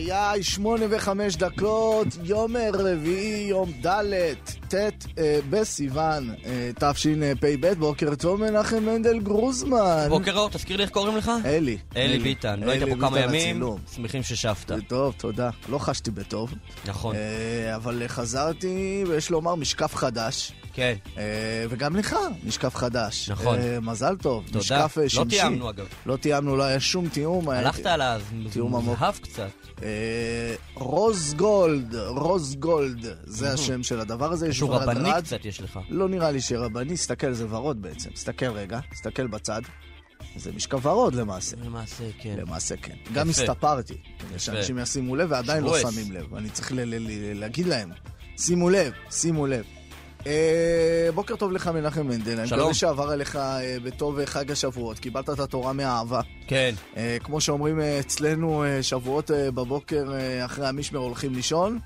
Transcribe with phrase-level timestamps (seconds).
[0.00, 4.74] איי איי שמונה וחמש דקות, יום רביעי, יום ד', ט'
[5.18, 10.06] אה, בסיוון, אה, תשפ"ב, בוקר טוב מנחם מנדל גרוזמן.
[10.08, 11.30] בוקר אור, תזכיר לי איך קוראים לך?
[11.44, 11.78] אלי.
[11.96, 13.62] אלי ביטן, לא היית פה כמה ימים.
[13.94, 14.72] שמחים ששבת.
[14.88, 15.50] טוב, תודה.
[15.68, 16.54] לא חשתי בטוב.
[16.86, 20.52] נכון, אה, אבל חזרתי, ויש לומר, משקף חדש.
[20.72, 20.94] כן,
[21.70, 23.30] וגם לך, משקף חדש.
[23.30, 23.58] נכון.
[23.82, 24.44] מזל טוב.
[24.46, 24.58] תודה.
[24.58, 25.36] משקף לא שמשי.
[25.36, 25.86] תיאמנו אגב.
[26.06, 27.48] לא תיאמנו, לא היה שום תיאום.
[27.48, 28.00] הלכת על
[28.52, 28.96] תיאום עמוק.
[28.96, 29.50] הזהב קצת.
[30.74, 34.52] רוז גולד, רוז גולד, זה השם של הדבר הזה.
[34.64, 35.24] משהו רבני רד.
[35.24, 35.78] קצת יש לך.
[35.88, 38.10] לא נראה לי שרבני, סתכל, זה ורוד בעצם.
[38.16, 39.62] סתכל רגע, סתכל בצד.
[40.36, 41.56] זה משקף ורוד למעשה.
[41.64, 42.34] למעשה, כן.
[42.38, 42.94] למעשה כן.
[43.14, 45.78] גם הסתפרתי, כדי שאנשים ישימו לב ועדיין לא.
[45.78, 46.34] שמים לב.
[46.34, 47.90] אני צריך ל- ל- ל- להגיד להם,
[48.38, 49.64] שימו לב, שימו לב.
[50.26, 50.32] אה,
[51.14, 52.60] בוקר טוב לך מנחם מנדל, אני שלום.
[52.60, 56.20] מקווה שעבר עליך אה, בטוב אה, חג השבועות, קיבלת את התורה מאהבה.
[56.46, 61.78] כן, אה, כמו שאומרים אה, אצלנו, אה, שבועות אה, בבוקר אה, אחרי המשמר הולכים לישון,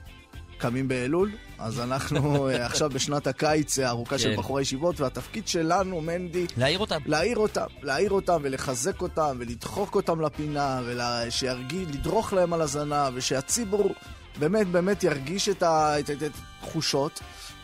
[0.59, 4.37] קמים באלול, אז אנחנו אה, עכשיו בשנת הקיץ אה, הארוכה של כן.
[4.37, 7.01] בחורי ישיבות, והתפקיד שלנו, מנדי, להעיר אותם.
[7.07, 13.95] להעיר אותם, להעיר אותם ולחזק אותם ולדחוק אותם לפינה ושירגיש, לדרוך להם על הזנב ושהציבור
[14.39, 17.21] באמת באמת ירגיש את התחושות.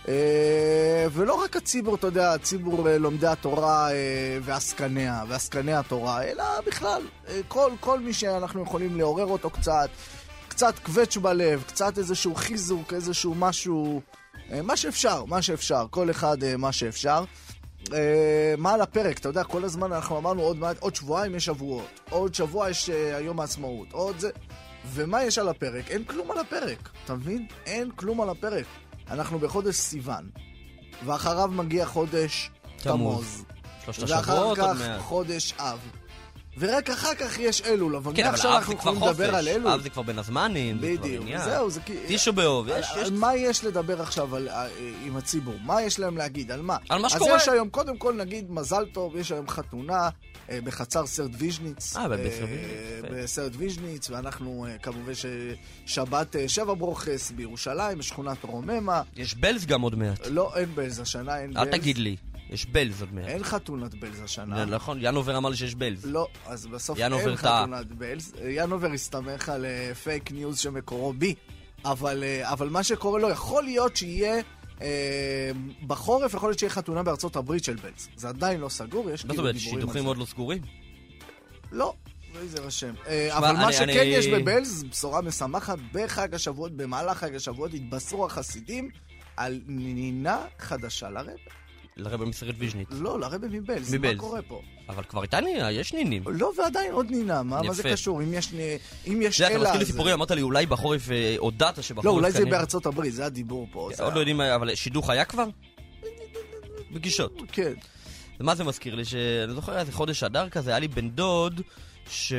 [0.09, 3.89] אה, ולא רק הציבור, אתה יודע, הציבור לומדי התורה
[4.43, 7.03] ועסקניה, ועסקני התורה, אלא בכלל,
[7.49, 9.89] כל, כל מי שאנחנו יכולים לעורר אותו קצת,
[10.61, 14.01] קצת קווץ' בלב, קצת איזשהו חיזוק, איזשהו משהו,
[14.53, 17.25] אה, מה שאפשר, מה שאפשר, כל אחד אה, מה שאפשר.
[17.93, 19.19] אה, מה על הפרק?
[19.19, 22.91] אתה יודע, כל הזמן אנחנו אמרנו עוד מעט, עוד שבועיים יש שבועות, עוד שבוע יש
[22.91, 24.31] אה, יום העצמאות, עוד זה...
[24.87, 25.91] ומה יש על הפרק?
[25.91, 27.47] אין כלום על הפרק, אתה מבין?
[27.67, 28.67] אין כלום על הפרק.
[29.11, 30.31] אנחנו בחודש סיוון,
[31.05, 32.85] ואחריו מגיע חודש תמוז.
[32.85, 33.45] תמוז,
[33.85, 35.01] שלושת ואחר השבועות עוד כך מעט.
[35.01, 36.00] חודש אב.
[36.61, 39.49] ורק אחר כך יש אלול, אבל כן, מעכשיו אנחנו יכולים לדבר על.
[39.49, 39.73] אלול.
[39.73, 41.45] אב זה כבר בין הזמנים, זה כבר בדיוק, עניין.
[41.45, 41.97] זהו, זה כי...
[42.07, 44.67] טישו באוב, יש, מה יש לדבר עכשיו על, אה,
[45.05, 45.55] עם הציבור?
[45.65, 46.51] מה יש להם להגיד?
[46.51, 46.77] על מה?
[46.89, 47.35] על מה שקורה.
[47.35, 50.09] אז יש היום, קודם כל נגיד מזל טוב, יש היום חתונה
[50.51, 51.97] אה, בחצר סרט ויז'ניץ.
[51.97, 52.51] אה, בסרט ויז'ניץ,
[52.99, 53.09] יפה.
[53.13, 55.13] בסרט ויז'ניץ, ואנחנו אה, כמובן
[55.87, 59.03] ששבת אה, שבע ברוכס בירושלים, בשכונת רוממה.
[59.17, 60.27] יש בלז גם עוד מעט.
[60.27, 61.67] לא, אין בלז השנה, אין בלז.
[61.67, 62.17] אל תגיד לי,
[62.51, 63.27] יש בלז עוד מעט.
[63.27, 64.65] אין חתונת בלז השנה.
[64.65, 66.07] נכון, ינובר אמר לי שיש בלז.
[66.07, 67.37] לא, אז בסוף אין.
[67.37, 68.33] חתונת בלז.
[68.49, 69.67] ינובר הסתמך על
[70.03, 71.35] פייק ניוז שמקורו בי.
[71.85, 74.41] אבל, אה, מה שקורה לו, יכול להיות שיהיה...
[74.83, 75.51] אה,
[75.87, 78.09] בחורף יכול להיות שיהיה חתונה בארצות הברית של בלז.
[78.17, 80.09] זה עדיין לא סגור, יש מה זאת כאילו אומרת, דיבורים על שידוכים זה.
[80.09, 80.63] עוד לא סגורים?
[81.73, 81.95] לא,
[82.35, 82.95] וזה רשם.
[83.07, 88.91] אה, אבל מה שכן יש בבלז, בשורה משמחת, בחג השבועות, במהלך חג השבועות, התבשרו החסידים
[89.37, 91.11] על נינה חדשה
[91.97, 92.25] לרבה.
[92.25, 92.89] מסרט ויז'ניץ.
[92.91, 93.95] לא, לרבה מבלז.
[93.95, 94.15] מבלז.
[94.15, 94.63] מה קורה פה?
[94.89, 96.23] אבל כבר הייתה נינה, יש נינים.
[96.27, 97.83] לא, ועדיין עוד נינה, מה, מה זה.
[97.83, 98.23] קשור?
[98.23, 98.53] אם יש,
[99.07, 99.63] אם יש יודע, אתה.
[99.63, 102.05] מזכיר לי סיפורים, אמרת לי אולי בחורף, אה, הודעת שבחורף...
[102.05, 103.91] לא, אולי זה בארצות הברית, זה הדיבור פה.
[104.01, 105.45] עוד לא יודעים, אבל שידוך היה כבר?
[106.95, 107.43] פגישות.
[107.53, 107.73] כן.
[108.41, 109.05] ומה זה מזכיר לי?
[109.05, 111.61] שאני זוכר איזה חודש אדר כזה, היה לי בן דוד
[112.11, 112.33] ש...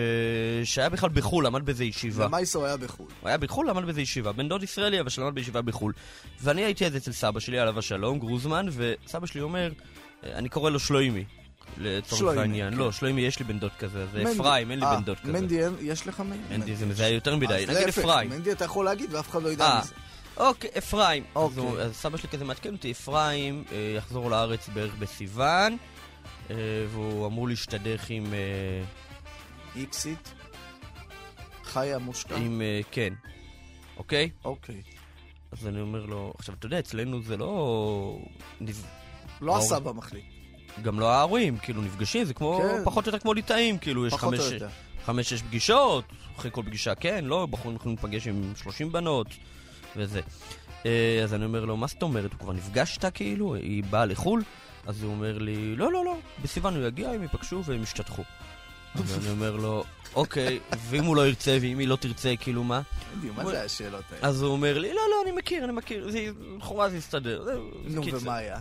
[0.63, 2.25] שהיה בכלל בחו"ל, למד באיזה ישיבה.
[2.25, 3.07] ומייסו היה בחו"ל.
[3.21, 4.31] הוא היה בחו"ל, למד באיזה ישיבה.
[4.31, 5.93] בן דוד ישראלי, אבל שלמד בישיבה בחו"ל.
[6.41, 9.71] ואני הייתי אז אצל סבא שלי, עליו השלום, גרוזמן, וסבא שלי אומר,
[10.23, 11.25] אה, אני קורא לו שלוימי.
[11.77, 12.73] לצורך העניין.
[12.73, 12.77] כן.
[12.77, 14.23] לא, שלוימי יש לי בן דוד כזה, זה.
[14.31, 15.31] אפרים, אין לי אה, בן דוד כזה.
[15.31, 16.57] מנדי, יש לך מנדי?
[16.57, 18.29] מנדי זה מזהה יותר מדי, נגיד להפך, אפרים.
[18.29, 19.93] מנדי אתה יכול להגיד ואף אחד לא ידע אה, מזה.
[20.37, 21.23] אוקיי, אפרים.
[21.35, 21.63] אוקיי.
[21.63, 25.77] אז סבא שלי כזה מעדכן אותי, אפרים אה, יחזור לארץ בערך בסיוון,
[26.49, 26.55] אה,
[26.91, 28.25] והוא אמור להשתדך עם...
[29.75, 30.33] איקסית?
[31.63, 32.35] חיה מושקע?
[32.35, 32.61] עם...
[32.61, 33.13] אה, כן.
[33.97, 34.29] אוקיי?
[34.45, 34.81] אוקיי.
[35.51, 38.19] אז אני אומר לו, עכשיו, אתה יודע, אצלנו זה לא...
[39.41, 39.57] לא.
[39.57, 40.23] הסבא מחליט.
[40.81, 42.83] גם לא ההורים, כאילו, נפגשים, זה כמו, כן.
[42.83, 44.67] פחות או יותר כמו ליטאים, כאילו, יש חמש, יותר.
[45.05, 46.05] חמש-שש פגישות,
[46.37, 49.27] אחרי כל פגישה כן, לא, בחורים יכולים להיפגש עם 30 בנות,
[49.95, 50.21] וזה.
[50.85, 54.05] אה, אז אני אומר לו, מה זאת אומרת, הוא כבר נפגש איתה כאילו, היא באה
[54.05, 54.43] לחו"ל?
[54.85, 58.23] אז הוא אומר לי, לא, לא, לא, בסיוון הוא יגיע, הם ייפגשו והם ישתתחו.
[58.95, 59.83] אז אני אומר לו,
[60.15, 60.59] אוקיי,
[60.89, 62.81] ואם הוא לא ירצה ואם היא לא תרצה, כאילו מה?
[63.15, 64.27] מנדי, מה זה השאלות האלה?
[64.27, 66.27] אז הוא אומר לי, לא, לא, אני מכיר, אני מכיר, זה,
[66.57, 67.59] לכאורה זה יסתדר.
[67.83, 68.01] נו.
[68.13, 68.59] ומה היה?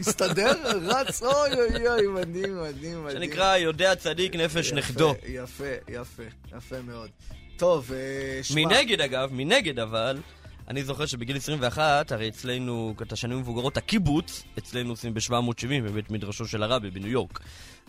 [0.00, 0.52] הסתדר?
[0.92, 3.22] רץ, אוי אוי אוי, מדהים, מדהים, מדהים.
[3.22, 5.14] שנקרא, יודע צדיק נפש נכדו.
[5.26, 6.22] יפה, יפה,
[6.56, 7.10] יפה מאוד.
[7.56, 8.60] טוב, אה, שמע...
[8.60, 10.18] מנגד אגב, מנגד אבל,
[10.68, 16.46] אני זוכר שבגיל 21, הרי אצלנו, את השנים המבוגרות, הקיבוץ, אצלנו עושים ב-770, בבית מדרשו
[16.46, 17.40] של הרבי בניו יורק.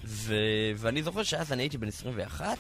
[0.05, 0.35] ו...
[0.77, 2.57] ואני זוכר שאז אני הייתי בן 21,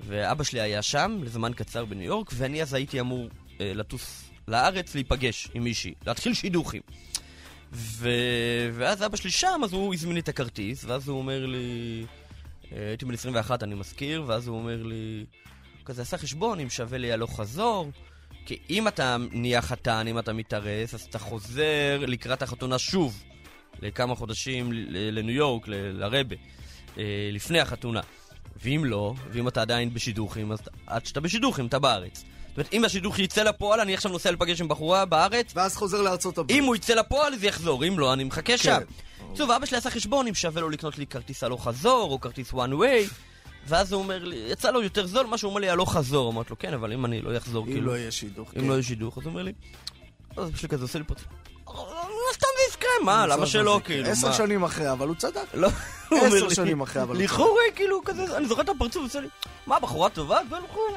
[0.00, 3.28] ואבא שלי היה שם לזמן קצר בניו יורק, ואני אז הייתי אמור
[3.60, 6.82] אה, לטוס לארץ להיפגש עם מישהי, להתחיל שידוכים.
[7.72, 8.08] ו...
[8.72, 12.04] ואז אבא שלי שם, אז הוא הזמין לי את הכרטיס, ואז הוא אומר לי...
[12.72, 15.24] אה, הייתי בן 21, אני מזכיר, ואז הוא אומר לי...
[15.84, 17.90] כזה עשה חשבון אם שווה לי הלוך חזור.
[18.46, 23.22] כי אם אתה נהיה חתן, אם אתה מתארס, אז אתה חוזר לקראת החתונה שוב,
[23.82, 26.36] לכמה חודשים לניו יורק, לרבה,
[26.98, 27.02] אה,
[27.32, 28.00] לפני החתונה.
[28.62, 32.16] ואם לא, ואם אתה עדיין בשידוכים, אז עד שאתה בשידוכים, אתה בארץ.
[32.16, 36.02] זאת אומרת, אם השידוך יצא לפועל, אני עכשיו נוסע לפגש עם בחורה בארץ, ואז חוזר
[36.02, 36.58] לארצות הברית.
[36.58, 38.78] אם הוא יצא לפועל, זה יחזור, אם לא, אני מחכה שם.
[38.78, 39.36] כן.
[39.36, 42.50] טוב, אבא שלי עשה חשבון אם שווה לו לקנות לי כרטיס הלוך חזור, או כרטיס
[42.50, 43.14] one way,
[43.66, 46.32] ואז הוא אומר לי, יצא לו יותר זול, מה שהוא אומר לי הלוך חזור.
[46.32, 48.54] אמרתי לו, כן, אבל אם אני לא אחזור, אם כאילו, לא יהיה שידוך.
[48.56, 48.66] אם כן.
[48.66, 49.52] לא יהיה שידוך, אז הוא אומר לי,
[50.36, 51.14] אז שלי כזה עושה לי פה,
[52.32, 54.32] סתם זה יקרה, מה, למה שלא, כאילו, עשר?
[54.32, 55.54] שנים אחרי, אבל הוא צדק.
[55.54, 55.68] לא,
[56.10, 57.16] עשר שנים אחרי, אבל...
[57.16, 59.28] הוא לכאורה, כאילו, כזה, אני זוכר את הפרצוף, הוא עושה לי,
[59.66, 60.38] מה, בחורה טובה?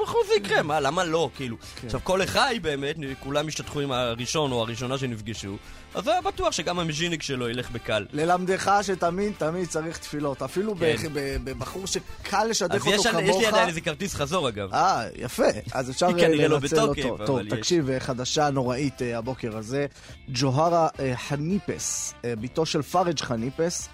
[0.03, 1.57] לכאורה זה יקרה, מה, למה לא, כאילו.
[1.59, 1.87] כן.
[1.87, 5.57] עכשיו, כל אחי באמת, כולם השתתחו עם הראשון או הראשונה שנפגשו,
[5.95, 8.05] אז היה בטוח שגם המז'יניק שלו ילך בקל.
[8.13, 10.41] ללמדך שתמיד תמיד צריך תפילות.
[10.41, 10.95] אפילו כן.
[11.43, 13.23] בבחור שקל לשדך אז אותו כמוך.
[13.23, 14.73] יש לי עדיין איזה כרטיס חזור, אגב.
[14.73, 15.43] אה, יפה.
[15.71, 17.17] אז אפשר אה, לא לנצל אותו.
[17.25, 17.39] טוב.
[17.49, 19.85] תקשיב, אה, חדשה נוראית אה, הבוקר הזה.
[20.29, 23.89] ג'והרה חניפס, בתו של פארג' חניפס,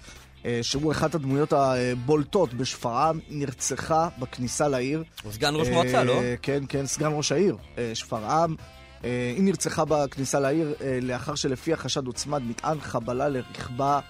[0.62, 5.04] שהוא אחת הדמויות הבולטות בשפרעם, נרצחה בכניסה לעיר.
[5.22, 6.20] הוא סגן ראש אה, מועצה, לא?
[6.42, 8.56] כן, כן, סגן ראש העיר, אה, שפרעם.
[9.04, 14.00] אה, היא נרצחה בכניסה לעיר אה, לאחר שלפי החשד הוצמד מטען חבלה לרכבה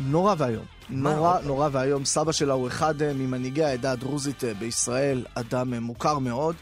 [0.00, 0.64] נורא ואיום.
[0.90, 1.46] נורא, עוד?
[1.46, 2.04] נורא ואיום.
[2.04, 6.56] סבא שלה הוא אחד אה, ממנהיגי העדה הדרוזית אה, בישראל, אדם אה, מוכר מאוד.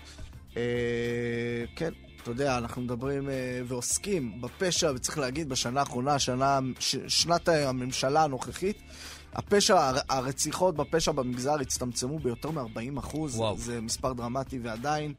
[0.56, 0.62] אה,
[1.76, 1.90] כן,
[2.30, 3.34] אתה יודע, אנחנו מדברים אה,
[3.66, 8.82] ועוסקים בפשע, וצריך להגיד, בשנה האחרונה, שנה, ש, שנת הממשלה הנוכחית,
[9.34, 13.36] הפשע, הר- הרציחות בפשע במגזר הצטמצמו ביותר מ-40 אחוז.
[13.58, 15.14] זה מספר דרמטי, ועדיין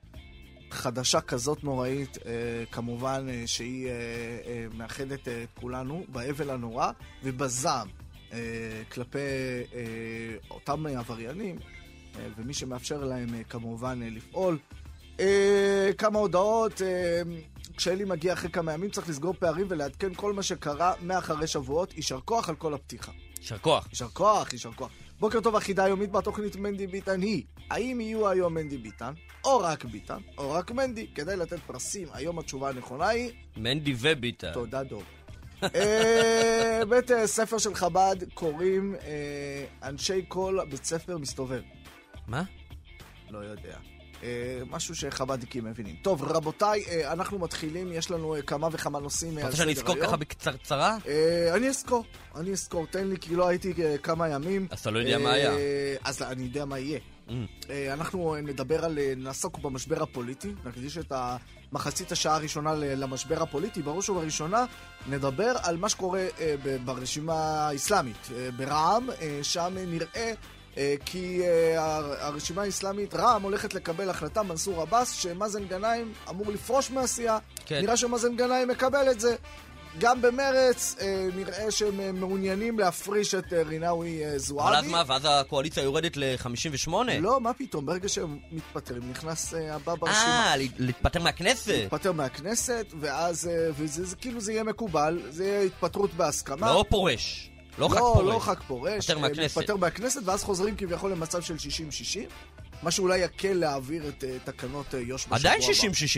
[0.72, 2.32] חדשה כזאת נוראית, אה,
[2.72, 6.92] כמובן אה, שהיא אה, אה, מאחדת אה, את כולנו באבל הנורא
[7.24, 7.88] ובזעם
[8.34, 8.38] אה,
[8.92, 9.18] כלפי
[9.74, 9.80] אה,
[10.52, 11.56] אותם עבריינים,
[12.20, 14.58] אה, ומי שמאפשר להם אה, כמובן אה, לפעול.
[15.20, 17.22] אה, כמה הודעות, אה,
[17.78, 21.94] כשאלי מגיע אחרי כמה ימים צריך לסגור פערים ולעדכן כל מה שקרה מאחרי שבועות.
[21.94, 23.12] יישר כוח על כל הפתיחה.
[23.40, 23.88] יישר כוח.
[23.90, 24.92] יישר כוח, יישר כוח.
[25.20, 29.14] בוקר טוב, החידה היומית בתוכנית מנדי ביטן היא, האם יהיו היום מנדי ביטן,
[29.44, 31.08] או רק ביטן, או רק מנדי?
[31.16, 34.52] כדי לתת פרסים, היום התשובה הנכונה היא, מנדי וביטה.
[34.54, 35.04] תודה דוב.
[35.76, 38.96] אה, בית ספר של חב"ד קוראים
[39.84, 41.62] אנשי כל בית ספר מסתובב.
[42.28, 42.44] מה?
[43.30, 43.78] לא יודע.
[44.24, 45.96] אה, משהו שחב"דניקים מבינים.
[46.02, 49.64] טוב, רבותיי, אה, אנחנו מתחילים, יש לנו אה, כמה וכמה נושאים אה, אתה על רוצה
[49.64, 50.98] שאני סדר אזכור ככה בקצרצרה?
[51.56, 52.06] אני אזכור,
[52.36, 53.74] אני אזכור, תן לי, כי לא הייתי
[54.04, 54.68] כמה ימים.
[54.72, 55.52] אז אתה לא יודע מה היה.
[56.04, 57.00] אז אני יודע מה יהיה.
[57.28, 57.32] Mm.
[57.94, 61.12] אנחנו נדבר על, נעסוק במשבר הפוליטי, נקדיש את
[61.72, 63.82] המחצית השעה הראשונה למשבר הפוליטי.
[63.82, 64.66] בראש ובראשונה
[65.08, 66.28] נדבר על מה שקורה
[66.86, 68.30] ברשימה האסלאמית.
[68.58, 69.10] ברע"מ,
[69.44, 70.34] שם אה, נראה אה,
[71.06, 76.92] כי אה, הר- הרשימה האסלאמית, רע"מ הולכת לקבל החלטה, מנסור עבאס, שמאזן גנאים אמור לפרוש
[76.92, 77.38] מהסיעה.
[77.66, 77.82] כן.
[77.82, 79.36] נראה שמאזן גנאים מקבל את זה.
[80.00, 84.68] גם במרץ אה, נראה שהם אה, מעוניינים להפריש את אה, רינאוי אה, זועבי.
[84.70, 86.90] אבל אז מה, ואז הקואליציה יורדת ל-58?
[87.22, 90.52] לא, מה פתאום, ברגע שהם מתפטרים, נכנס אה, הבא ברשימה.
[90.52, 91.68] אה, להתפטר מהכנסת?
[91.68, 96.74] להתפטר מהכנסת, ואז, אה, וזה זה, כאילו זה יהיה מקובל, זה יהיה התפטרות בהסכמה.
[96.74, 97.49] לא פורש.
[97.80, 98.26] לא ח"כ לא, פורש.
[98.34, 98.94] לא ח"כ פורש.
[99.10, 99.58] מתפטר אה, מהכנסת.
[99.58, 101.58] מתפטר מהכנסת, ואז חוזרים כביכול למצב של 60-60,
[102.84, 105.50] מה שאולי יקל להעביר את אה, תקנות אה, יו"ש בשבוע הבא.
[105.50, 105.62] עדיין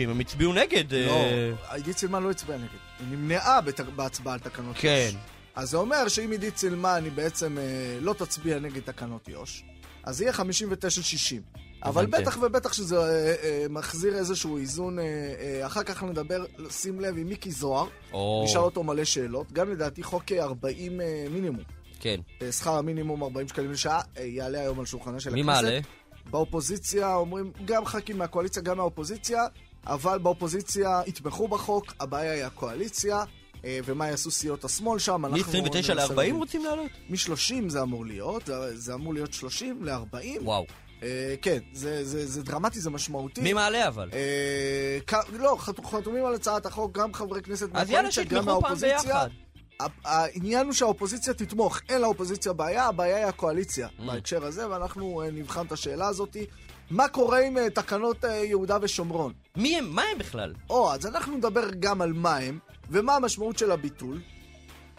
[0.06, 0.92] 60-60, הם הצביעו נגד.
[0.94, 1.26] לא,
[1.70, 2.68] עידית סילמן לא הצביעה נגד.
[2.98, 5.08] היא נמנעה בת- בהצבעה על תקנות כן.
[5.12, 5.16] יו"ש.
[5.54, 7.64] אז זה אומר שאם עידית סילמן היא בעצם אה,
[8.00, 9.62] לא תצביע נגד תקנות יו"ש,
[10.04, 10.42] אז יהיה 59-60.
[11.84, 12.06] אבל.
[12.06, 14.98] בטח ובטח שזה אה, אה, מחזיר איזשהו איזון.
[14.98, 18.42] אה, אה, אחר כך נדבר, שים לב, עם מיקי זוהר, או...
[18.44, 19.52] נשאל אותו מלא שאלות.
[19.52, 21.62] גם לדעתי חוק אה, 40 אה, מינימום,
[22.00, 22.20] כן.
[22.42, 25.62] אה, שכר המינימום 40 שקלים לשעה, אה, יעלה היום על שולחנה של מי הכנסת.
[25.62, 25.80] מעלה?
[26.30, 29.42] באופוזיציה אומרים גם ח"כים מהקואליציה, גם מהאופוזיציה,
[29.86, 33.24] אבל באופוזיציה יתמכו בחוק, הבעיה היא הקואליציה,
[33.64, 35.26] אה, ומה יעשו סיעות השמאל שם.
[35.26, 36.36] אנחנו מ-29 ננסה ל-40 להבין.
[36.36, 36.90] רוצים לעלות?
[37.08, 40.16] מ-30 זה אמור להיות, זה אמור להיות 30 ל-40.
[40.42, 40.66] וואו.
[41.02, 43.40] אה, כן, זה, זה, זה דרמטי, זה משמעותי.
[43.40, 44.10] מי מעלה אבל?
[44.12, 49.24] אה, כ- לא, חת- חתומים על הצעת החוק גם חברי כנסת מהקואליציה, גם מהאופוזיציה.
[50.04, 54.02] העניין הוא שהאופוזיציה תתמוך, אין לאופוזיציה בעיה, הבעיה היא הקואליציה Mm.
[54.06, 56.36] בהקשר הזה, ואנחנו אה, נבחן את השאלה הזאת.
[56.90, 59.32] מה קורה עם אה, תקנות יהודה ושומרון?
[59.56, 59.88] מי הם?
[59.90, 60.54] מה הם בכלל?
[60.70, 62.58] או, אז אנחנו נדבר גם על מה הם,
[62.90, 64.20] ומה המשמעות של הביטול.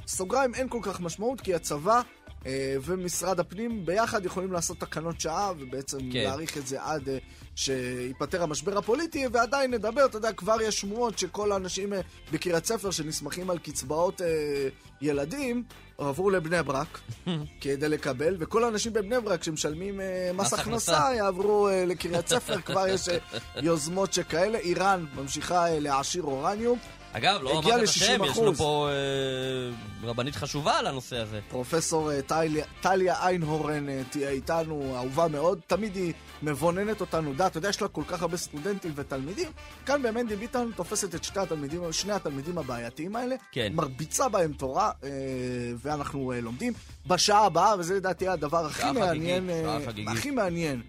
[0.08, 2.02] סוגריים, אין כל כך משמעות, כי הצבא
[2.82, 6.24] ומשרד הפנים ביחד יכולים לעשות תקנות שעה, ובעצם כן.
[6.24, 7.18] להאריך את זה עד אה,
[7.56, 12.92] שייפתר המשבר הפוליטי, ועדיין נדבר, אתה יודע, כבר יש שמועות שכל האנשים אה, בקריית ספר
[12.92, 14.28] שנסמכים על קצבאות אה,
[15.02, 15.64] ילדים,
[15.98, 17.00] עברו לבני ברק
[17.62, 21.10] כדי לקבל, וכל האנשים בבני ברק שמשלמים אה, מס הכנסה.
[21.16, 23.18] יעברו אה, לקריית ספר, כבר יש אה,
[23.62, 24.58] יוזמות שכאלה.
[24.58, 26.80] איראן ממשיכה אה, להעשיר אורניום.
[27.16, 28.42] אגב, לא אמרת את השם, יש 60%.
[28.42, 31.40] לנו פה אה, רבנית חשובה על הנושא הזה.
[31.50, 37.52] פרופסור אה, טליה, טליה איינהורן אה, תהיה איתנו, אהובה מאוד, תמיד היא מבוננת אותנו דעת,
[37.52, 39.52] אתה יודע, יש לה כל כך הרבה סטודנטים ותלמידים,
[39.86, 43.72] כאן במנדי ביטן תופסת את שני התלמידים, שני התלמידים הבעייתיים האלה, כן.
[43.76, 45.10] מרביצה בהם תורה, אה,
[45.82, 46.74] ואנחנו אה, לומדים.
[47.08, 49.78] בשעה הבאה, וזה לדעתי הדבר הכי מעניין, אה.
[50.08, 50.82] הכי מעניין,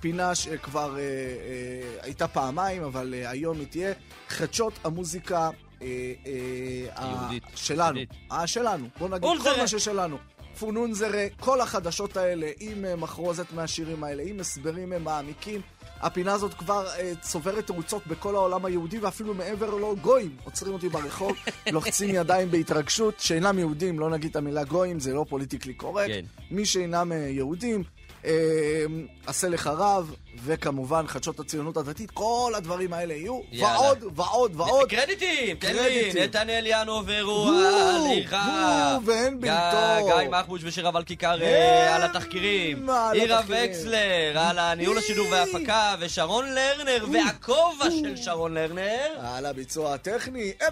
[0.00, 3.92] פינה שכבר אה, אה, הייתה פעמיים, אבל אה, היום היא תהיה
[4.28, 5.50] חדשות המוזיקה.
[5.82, 5.86] אה,
[6.26, 7.42] אה, היהודית.
[7.54, 8.18] שלנו, יהודית.
[8.32, 9.60] אה, שלנו, בוא נגיד כל.
[9.60, 10.18] מה ששלנו.
[10.58, 15.60] פונונזרה, כל החדשות האלה, עם אה, מחרוזת מהשירים האלה, עם הסברים אה, מעמיקים.
[16.00, 20.36] הפינה הזאת כבר אה, צוברת תאוצות בכל העולם היהודי, ואפילו מעבר לו גויים.
[20.44, 21.32] עוצרים אותי ברחוב,
[21.72, 26.08] לוחצים ידיים בהתרגשות, שאינם יהודים, לא נגיד את המילה גויים, זה לא פוליטיקלי קורקט.
[26.08, 26.24] כן.
[26.50, 28.01] מי שאינם אה, יהודים, אה,
[29.26, 30.14] עשה לך רב,
[30.44, 33.80] וכמובן חדשות הציונות הדתית, כל הדברים האלה יהיו, יאללה.
[33.80, 34.90] ועוד ועוד ועוד.
[34.90, 36.22] קרדיטים, תן לי, קרדיטים.
[36.22, 36.72] נתנאל
[37.22, 38.92] הוא, ההליכה.
[38.94, 40.06] הוא, ואין בלתו.
[40.06, 42.90] גיא מחבוש ושירה ולכיכר כן, אה, על התחקירים.
[42.90, 43.40] על עירה.
[43.48, 49.08] וקסלר על הניהול השידור וההפקה, ושרון לרנר, והכובע של שרון לרנר.
[49.22, 50.64] על הביצוע הטכני, 055-966-399,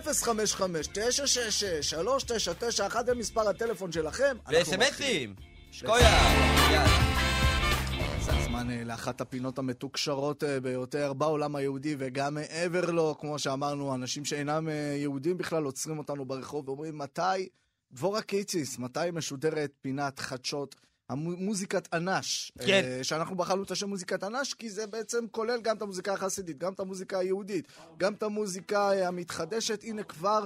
[3.06, 4.36] זה מספר הטלפון שלכם.
[4.50, 5.34] וסמסים.
[5.72, 7.09] שקויה.
[8.60, 14.24] הזמן אה, לאחת הפינות המתוקשרות אה, ביותר בעולם היהודי וגם מעבר לו, כמו שאמרנו, אנשים
[14.24, 17.48] שאינם אה, יהודים בכלל עוצרים אותנו ברחוב ואומרים, מתי,
[17.92, 20.76] דבורה קיציס, מתי משודרת פינת חדשות?
[21.08, 22.98] המו- מוזיקת אנש, כן.
[23.02, 26.72] שאנחנו בחרנו את השם מוזיקת אנש, כי זה בעצם כולל גם את המוזיקה החסידית, גם
[26.72, 29.84] את המוזיקה היהודית, גם את המוזיקה המתחדשת.
[29.84, 30.44] הנה כבר,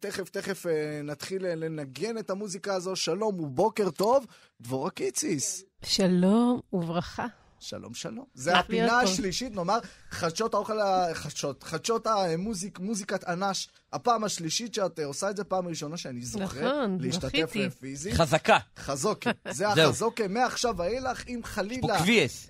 [0.00, 2.96] תכף תכף אה, נתחיל אה, לנגן את המוזיקה הזו.
[2.96, 4.26] שלום ובוקר טוב,
[4.60, 5.64] דבורה קיציס.
[5.82, 7.26] שלום וברכה.
[7.60, 8.24] שלום שלום.
[8.34, 9.00] זה הפינה.
[9.00, 9.78] השלישית, נאמר,
[10.10, 10.78] חדשות האוכל,
[11.12, 16.22] חדשות, חדשות המוזיק, מוזיקת אנש, הפעם השלישית שאת אה, עושה את זה, פעם ראשונה שאני
[16.22, 17.64] זוכר נכון, להשתתף זכיתי.
[17.64, 18.14] אה, פיזית.
[18.14, 18.58] חזקה.
[18.78, 19.30] חזוקה.
[19.50, 19.68] זה.
[19.68, 21.96] החזוקה, מעכשיו ואילך, אם חלילה.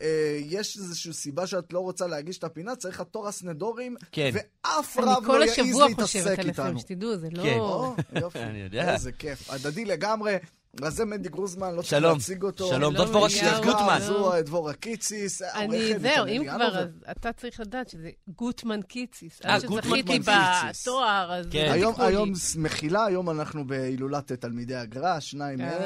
[0.01, 4.31] אה, יש איזושהי סיבה שאת לא רוצה להגיש את הפינה, צריך התורס נדורים, כן.
[4.33, 6.81] ואף אני רב כל לא יעז השבוע חושבת להתעסק עליכם, איתנו.
[6.81, 7.43] שתדעו, זה לא...
[7.43, 7.59] כן.
[7.59, 8.39] או, יופי.
[8.39, 8.95] אני יודע.
[8.95, 9.51] איזה כיף.
[9.51, 10.37] הדדי לגמרי.
[10.81, 12.13] רזה מנדי גרוזמן, לא צריך שלום.
[12.13, 12.69] להציג אותו.
[12.69, 13.99] שלום, דוד דבורה מגיעה, גוטמן.
[14.01, 16.43] זו דבורה קיציס, אני, זהו, אם.
[16.55, 19.41] כבר, אז אתה צריך לדעת שזה גוטמן קיציס.
[19.45, 20.83] אה, עד גוטמן שזכיתי קיציס.
[20.83, 21.73] בתואר, אז כן.
[21.99, 25.79] היום, מחילה, היום אנחנו בהילולת תלמידי הגר"א, שניים אה.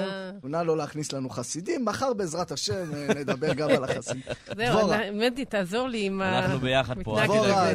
[0.43, 0.53] מהם.
[0.53, 4.23] נא לא להכניס לנו חסידים, מחר בעזרת השם אה, נדבר גם על החסידים.
[4.57, 4.89] זהו.
[5.13, 6.39] מדי, תעזור לי עם ה...
[6.39, 7.71] אנחנו ביחד פה, דבורה,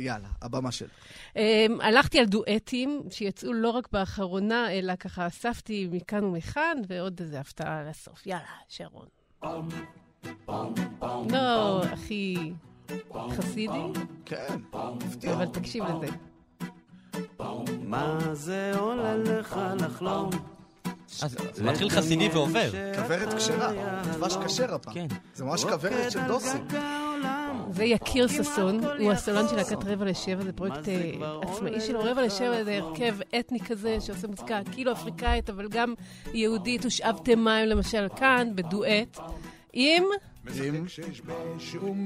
[0.00, 0.90] יאללה, הבמה שלך.
[1.36, 6.40] אמ, הלכתי על דואטים שיצאו לא רק באחרונה, אלא ככה אספתי מכאן ומכאן,
[6.88, 8.26] ועוד איזה הפתעה לסוף.
[8.26, 9.06] יאללה, שרון.
[11.30, 12.52] לא, הכי
[13.30, 14.60] חסידי, כן,
[15.06, 15.32] מפתיע.
[15.32, 16.06] אבל תקשיב לזה.
[17.82, 20.30] מה זה עולה לך לחלום?
[21.22, 22.70] אז זה מתחיל חסידי ועובר.
[22.94, 24.94] כוורת כשרה, דבש כשר הפעם.
[24.94, 25.06] כן.
[25.34, 26.66] זה ממש כוורת של דוסים.
[27.80, 32.00] זה יקיר ששון, הוא הסולן של להקת רבע לשבע, זה פרויקט אה, עצמאי שלו.
[32.02, 35.94] רבע לשבע זה הרכב אתני כזה שעושה מוזיקה כאילו אפריקאית, אבל גם
[36.34, 39.18] יהודית, ושאבתם מים למשל כאן, בדואט,
[39.72, 40.04] עם...
[40.54, 40.86] עם...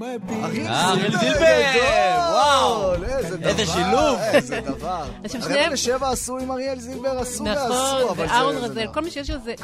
[0.03, 2.31] אה, אריאל זילבר!
[2.33, 2.95] וואו!
[2.95, 4.19] איזה דבר, איזה שילוב.
[4.21, 5.05] איזה דבר.
[5.29, 8.33] שניהם- לשבע עשו עם אריאל זילבר, עשו ועשו, נכון, אבל זה...
[8.33, 8.93] ואהרון רזל, לא.
[8.93, 9.55] כל מי שיש לו איזה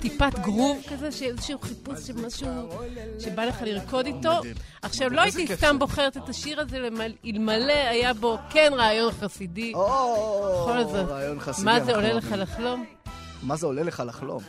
[0.00, 2.46] טיפת גרוב כזה, שאיזשהו חיפוש של משהו
[3.18, 4.40] שבא לך לרקוד איתו.
[4.82, 5.78] עכשיו, לא הייתי סתם.
[5.78, 9.72] בוחרת את השיר הזה, למל- אלמלא היה בו כן רעיון חסידי.
[9.74, 11.64] או, בכל זאת, רעיון חסידי.
[11.64, 12.40] מה זה עולה לך אוהבים.
[12.40, 12.84] לחלום?
[13.42, 14.42] מה זה עולה לך לחלום?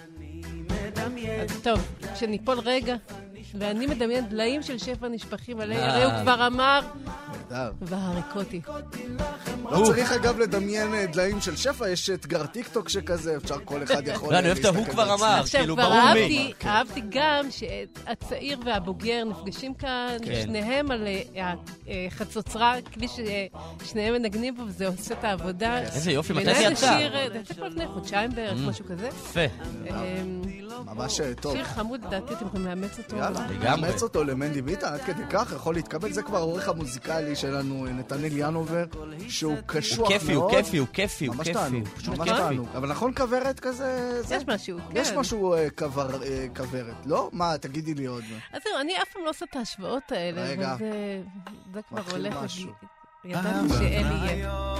[1.41, 1.79] אז טוב,
[2.13, 2.95] כשניפול רגע,
[3.55, 5.93] ואני מדמיין דליים של שפע נשפכים עלי, אה.
[5.93, 6.79] הרי הוא כבר אמר,
[7.51, 7.71] נהדר.
[7.81, 8.61] והריקותי.
[9.71, 14.07] לא צריך אגב לדמיין אה, דליים של שפע, יש אתגר טיקטוק שכזה, אפשר כל אחד
[14.07, 14.33] יכול...
[14.33, 15.13] לא, אני אה, אוהב את ההוא כבר.
[15.13, 15.41] אמר.
[15.51, 15.97] כאילו, ברור מי.
[15.97, 20.41] אהבתי, אהבתי גם שהצעיר והבוגר נפגשים כאן, כן.
[20.43, 21.53] שניהם על אה,
[21.87, 25.79] אה, חצוצרה, כלי ששניהם מנגנים פה, וזה עושה את העבודה.
[25.79, 27.09] איזה יופי, מתי זה יצא?
[27.33, 29.07] זה יצא כבר לפני חודשיים בערך, משהו כזה.
[29.07, 29.45] יפה.
[30.85, 31.55] ממש טוב.
[31.55, 33.15] שיר חמוד, לדעתי אתם יכולים לאמץ אותו.
[33.15, 33.81] יאללה, לגמרי.
[33.87, 36.11] נאמץ אותו למנדי ביתאן, עד כדי כך יכול להתקבל.
[36.11, 38.85] זה כבר העורך המוזיקלי שלנו, נתנאל ינובר,
[39.27, 40.11] שהוא קשוח הוא מאוד.
[40.19, 41.59] כיפי, הוא כיפי, הוא כיפי, הוא ממש כיפי.
[41.59, 42.29] תענוג, פשוט ממש.
[42.29, 42.67] תענוג.
[42.75, 44.21] אבל נכון כוורת כזה?
[44.23, 44.97] זה- יש משהו, כן.
[45.01, 45.67] יש משהו אה, אה,
[46.55, 47.29] כוורת, לא?
[47.33, 48.23] מה, תגידי לי עוד.
[48.53, 50.75] אז זהו, אני אף פעם לא עושה את ההשוואות האלה, רגע.
[50.79, 51.21] זה-
[51.89, 52.35] כבר הולך...
[53.25, 54.75] ידעתי שאלי יהיה.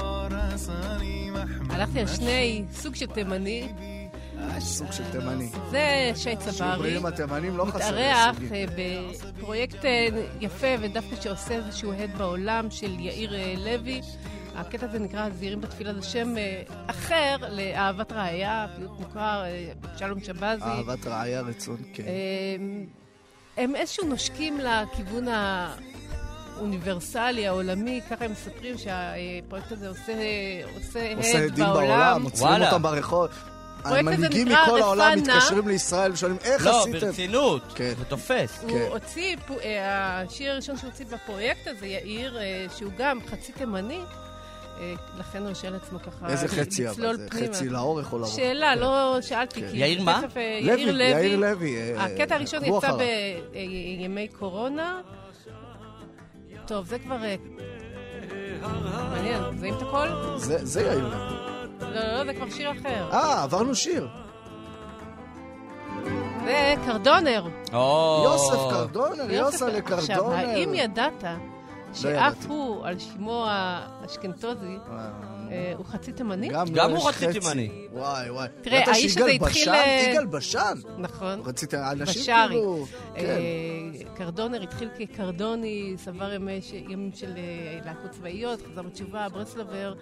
[1.69, 3.73] הלכתי על שני, סוג של תימני,
[4.59, 5.49] סוג של תימני.
[5.69, 6.99] זה שי צברי.
[7.51, 8.53] לא חסרים מתארח סוגים.
[8.53, 8.65] אה,
[9.37, 10.07] בפרויקט אה,
[10.41, 14.01] יפה ודווקא שעושה איזשהו הד בעולם של יאיר אה, לוי.
[14.55, 16.35] הקטע הזה נקרא הזהירים בתפילה, זה שם
[16.87, 19.43] אחר לאהבת ראיה, פיוט מוכר,
[19.97, 20.63] שלום שבזי.
[20.63, 22.03] אהבת רעיה רצון, כן.
[23.57, 25.27] הם איזשהו נושקים לכיוון
[26.57, 30.13] האוניברסלי, העולמי, ככה הם מספרים שהפרויקט הזה עושה,
[30.75, 32.23] עושה עושה הד בעולם, בעולם.
[32.23, 32.61] עוצרים.
[32.63, 33.29] אותם ברחוב.
[33.83, 35.17] המנהיגים מכל העולם.
[35.17, 36.99] מתקשרים לישראל ושואלים, איך לא, עשיתם?
[37.07, 37.61] ברצינות.
[37.75, 37.93] כן.
[37.99, 38.59] זה תופס.
[38.61, 38.87] הוא כן.
[38.89, 43.99] הוציא, פו- אה, השיר הראשון שהוא הוציא בפרויקט הזה, יאיר, אה, שהוא גם חצי תימני,
[44.79, 47.17] אה, לכן הוא הרשה לעצמו ככה איזה חצי אבל?
[47.17, 47.47] זה פנימה.
[47.47, 48.35] חצי לאורך או לרוחב?
[48.35, 48.79] שאלה, כן.
[48.79, 49.61] לא שאלתי.
[49.71, 49.77] כי...
[49.77, 50.21] יאיר מה?
[50.61, 51.03] יאיר לוי.
[51.09, 51.93] יאיר לוי.
[51.97, 52.91] הקטע הראשון יצא.
[53.51, 55.01] בימי קורונה.
[56.67, 57.17] טוב, זה כבר...
[59.11, 60.07] מעניין, מזהים את הכל?
[60.37, 61.39] זה זה יאיר לוי.
[61.81, 63.09] לא, לא, לא, זה כבר שיר אחר.
[63.11, 64.07] אה, עברנו שיר.
[66.45, 67.47] זה קרדונר.
[67.73, 68.21] או.
[68.25, 70.35] יוסף קרדונר, עכשיו, לקרדונר.
[70.35, 71.23] האם ידעת
[71.93, 72.47] שאף ידעתי.
[72.47, 75.09] הוא, על שמו האשכנזי, אה,
[75.77, 76.47] הוא חצי תימני?
[76.49, 77.69] גם גם לו הוא חצי תימני.
[77.93, 78.47] וואי, וואי.
[78.61, 79.69] תראה, האיש הזה התחיל?
[79.69, 80.73] אה, יגאל בשן?
[80.97, 81.41] נכון.
[81.45, 82.35] רצית, אנשים.
[82.47, 82.85] כאילו...
[83.15, 83.21] כן.
[83.25, 89.93] אה, קרדונר התחיל כקרדוני, סבר ימים של אה, להקות צבאיות, חזר בתשובה, ברסלבר,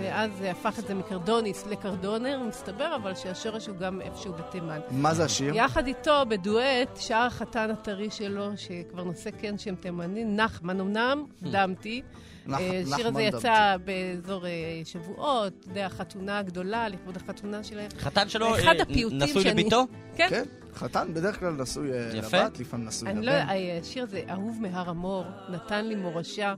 [0.00, 4.78] ואז אה, הפך את זה מקרדוניס לקרדונר, מסתבר אבל שהשורש הוא גם איפשהו בתימן.
[4.90, 5.54] מה זה השיר?
[5.56, 12.02] יחד איתו, בדואט, שר החתן הטרי שלו, שכבר נושא כן שם תימני, נחמן אמנם, דמתי.
[12.46, 17.88] נח- אה, השיר הזה יצא באזור אה, שבועות, אתה יודע, החתונה הגדולה, לכבוד החתונה שלהם.
[17.98, 19.86] חתן שלו אחד אה, הפיוטים נשוי שאני- לביתו?
[20.16, 22.36] כן, כן, חתן בדרך כלל נשוי אה, יפה.
[22.42, 23.40] לבת, לפעמים נשוי אני לא לבן.
[23.56, 26.54] יודעת, השיר הזה, אהוב מהר המור, נתן לי מורשה.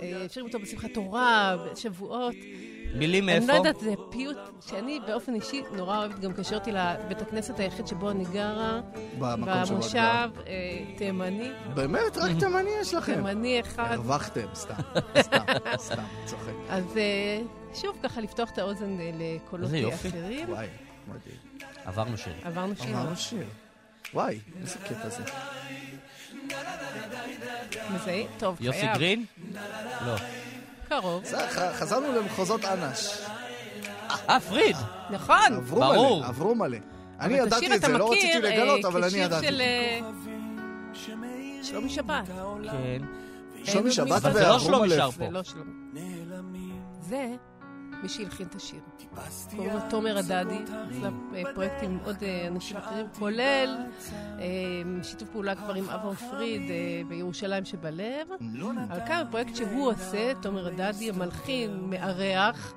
[0.00, 2.34] אה, שרים אותו בשמחת תורה, בשבועות.
[2.94, 3.52] מילים אני מאיפה?
[3.52, 7.86] לא יודעת, זה פיוט שאני באופן אישי נורא אוהבת, גם קשר אותי לבית הכנסת היחיד
[7.86, 8.80] שבו אני גרה,
[9.18, 9.98] במושב.
[10.46, 12.16] אה, תימני, באמת?
[12.16, 13.14] רק תימני יש לכם.
[13.14, 13.92] תימני אחד.
[13.92, 14.74] הרווחתם, סתם,
[15.20, 15.38] סתם,
[15.76, 16.52] סתם, צוחק.
[16.68, 17.40] אז אה,
[17.74, 20.08] שוב, ככה לפתוח את האוזן אה, לקולות איזה יופי.
[20.08, 20.48] אחרים.
[20.52, 20.66] וואי,
[21.08, 21.36] מדהים.
[21.84, 22.32] עברנו שיר.
[22.42, 22.90] עברנו שיר.
[22.90, 23.46] אמרנו שיר.
[24.14, 25.22] וואי, איזה קטע זה.
[27.94, 28.26] מזהים?
[28.38, 28.94] טוב, יוסי חייב.
[28.94, 29.24] גרין?
[30.06, 30.14] לא.
[30.88, 31.24] קרוב.
[31.24, 33.18] זה, ח- חזרנו למחוזות אנש.
[34.28, 34.76] אה, פריד!
[35.10, 35.36] נכון.
[35.56, 36.18] עברו ברור.
[36.20, 36.78] מלא, עברו מלא.
[37.20, 39.46] אני ידעתי את זה, לא רציתי אה, לגלות, אבל אני כשיר ידעתי.
[39.46, 40.00] של אה,
[41.62, 42.26] שלומי שבת.
[42.70, 43.02] כן.
[43.64, 44.96] שלומי אין שבת מי אבל זה לא ועברו שלומי מלא.
[44.96, 45.30] שר זה פה.
[45.30, 46.70] לא שלומי.
[47.00, 47.26] זה
[48.02, 48.80] מי שהלחין את השיר.
[49.50, 50.58] קוראים לו תומר הדדי,
[50.90, 51.08] עשה
[51.54, 53.76] פרויקט עם עוד אה, אנשים אחרים, כולל
[54.14, 54.44] אה,
[55.02, 58.28] שיתוף פעולה כבר עם אברהם פריד אה, בירושלים שבלב.
[58.88, 62.74] אבל כאן הפרויקט שהוא עושה, תומר הדדי, המלחין, מארח,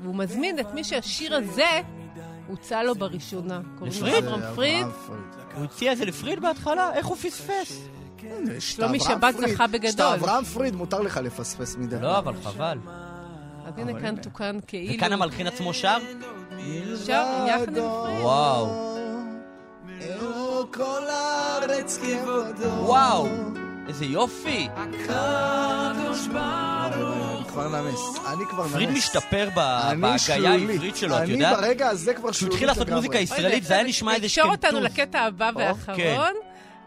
[0.00, 1.80] והוא מזמין את מי שהשיר הזה
[2.48, 3.60] הוצע לו בראשונה.
[3.78, 4.24] קוראים לו לפריד?
[4.24, 4.86] אברהם זה פריד.
[5.54, 6.92] הוא הציע את זה לפריד בהתחלה?
[6.94, 7.88] איך הוא פספס?
[8.58, 9.34] שלומי שבת.
[9.34, 9.88] זכה בגדול.
[9.88, 11.96] יש את אברהם פריד, מותר לך לפספס מדי.
[12.00, 12.78] לא, אבל חבל.
[13.66, 14.94] אז הנה כאן תוקן כאילו.
[14.94, 15.98] וכאן המלחין עצמו שר?
[17.06, 17.84] שר יחד עם.
[18.22, 18.92] וואו.
[20.02, 22.68] אלו כל הארץ כבודו.
[22.84, 23.26] וואו!
[23.88, 24.68] איזה יופי!
[24.76, 24.96] אני
[27.48, 28.00] כבר נמס.
[28.32, 28.72] אני כבר נמס.
[28.72, 30.70] פריד משתפר ב- אני בהגייה שלולית.
[30.70, 31.58] העברית שלו, את יודעת?
[31.58, 32.88] אני ברגע הזה כבר כשהוא שלולית התחיל לעשות.
[32.90, 34.98] מוזיקה ישראלית, זה היה נשמע איזה תקשור אותנו שקנטוז.
[34.98, 36.32] לקטע הבא או, והאחרון.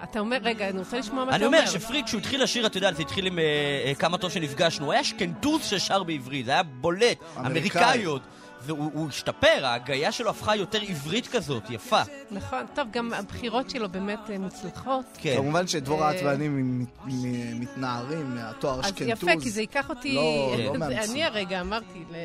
[0.03, 1.57] אתה אומר, רגע, אני רוצה לשמוע מה אתה אני אומר.
[1.57, 3.43] אומר שפריד, כשהוא התחיל לשיר, אתה יודע, זה התחיל עם אה,
[3.85, 7.01] אה, כמה טוב שנפגשנו, הוא היה אשכנטוז ששר בעברית, זה היה בולט,
[7.37, 7.47] אמריקאי.
[7.47, 8.21] אמריקאיות.
[8.61, 12.01] והוא הוא השתפר, ההגייה שלו הפכה יותר עברית כזאת, יפה.
[12.31, 15.05] נכון, טוב, גם הבחירות שלו באמת אה, מוצלחות.
[15.17, 15.35] כן.
[15.37, 16.47] כמובן שדבורה את ואני
[17.59, 19.29] מתנערים מהתואר אשכנטוז.
[19.29, 20.15] יפה, כי זה ייקח אותי...
[20.15, 21.11] לא- לא מאמצים.
[21.11, 22.15] אני הרגע אמרתי, ל-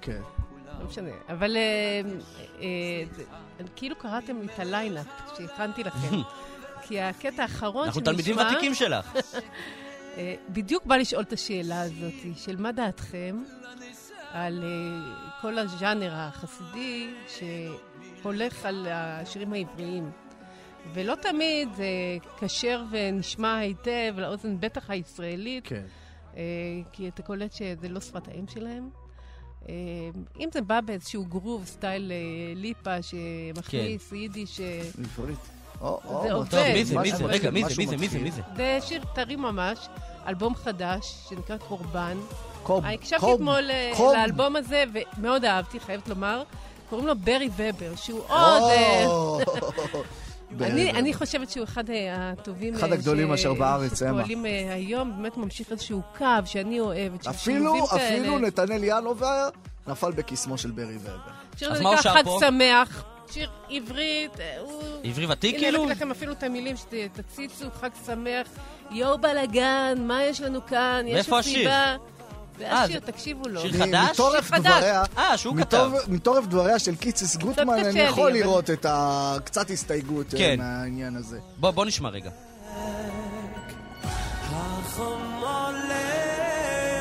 [0.00, 0.20] כן.
[0.80, 1.10] לא משנה.
[1.28, 1.56] אבל
[3.76, 5.06] כאילו קראתם לי את ה lineup
[5.38, 6.16] שהכנתי לכם.
[6.88, 8.12] כי הקטע האחרון אנחנו שנשמע...
[8.12, 9.16] תלמידים ותיקים שלך.
[10.16, 13.42] אה, בדיוק בא לשאול את השאלה הזאת, של מה דעתכם
[14.30, 20.10] על אה, כל הז'אנר החסידי שהולך על השירים העבריים.
[20.94, 21.86] ולא תמיד זה
[22.38, 25.82] כשר ונשמע היטב לאוזן בטח הישראלית, כן.
[26.36, 26.42] אה,
[26.92, 28.90] כי אתה קולט שזה לא שפת האם שלהם.
[29.68, 29.74] אה,
[30.40, 35.38] אם זה בא באיזשהו גרוב, סטייל אה, ליפה, שמכניס יידיש, אה, עברית.
[36.22, 36.32] זה.
[36.32, 36.72] עובד.
[36.74, 37.24] מי זה, מי זה?
[37.24, 38.42] רגע, מי זה, מי זה, מי זה, זה?
[38.56, 39.78] זה שיר טרי ממש,
[40.28, 42.16] אלבום חדש, שנקרא קורבן.
[42.62, 43.92] קוב, הקשבתי קוב, אתמול אה.
[44.12, 44.84] לאלבום הזה,
[45.18, 46.42] ומאוד אהבתי, חייבת לומר.
[46.90, 48.62] קוראים לו ברי ובר, שהוא עוד...
[48.70, 49.06] אה,
[50.60, 52.74] אני, אני חושבת שהוא אחד אה, הטובים...
[52.74, 54.22] אחד אה, הגדולים ש- אשר בארץ, אמה.
[54.22, 58.38] שפועלים אה, היום, באמת ממשיך איזשהו קו שאני אוהבת, של אפילו, אפילו.
[58.38, 59.48] נתנאל ינובר
[59.86, 61.70] נפל בקסמו של ברי ובר.
[61.70, 62.38] אז מה הוא נקרא שר חג פה?
[62.40, 64.82] שמח, שיר עברית, אה, הוא...
[65.04, 65.82] עברי ותיק הנה, כאילו?
[65.84, 68.46] הבאתי לכם אפילו את המילים, שתציצו, חג שמח,
[68.90, 71.04] יואו בלאגן, מה יש לנו כאן?
[71.08, 71.38] יש השיר?
[71.38, 71.96] מסיבה.
[72.58, 73.60] זה אה, השיר, זה- תקשיבו לו.
[73.60, 74.10] שיר חדש?
[74.12, 74.72] מתורף שיר חדש.
[74.76, 75.88] דבריה, אה, שהוא כתב.
[75.92, 79.36] מתור- מתורף דבריה של קיציס גוטמן, אני יכול לראות את ה...
[79.44, 80.54] קצת הסתייגות אה, כן.
[80.58, 81.38] מהעניין הזה.
[81.56, 82.30] בוא, נשמע רגע.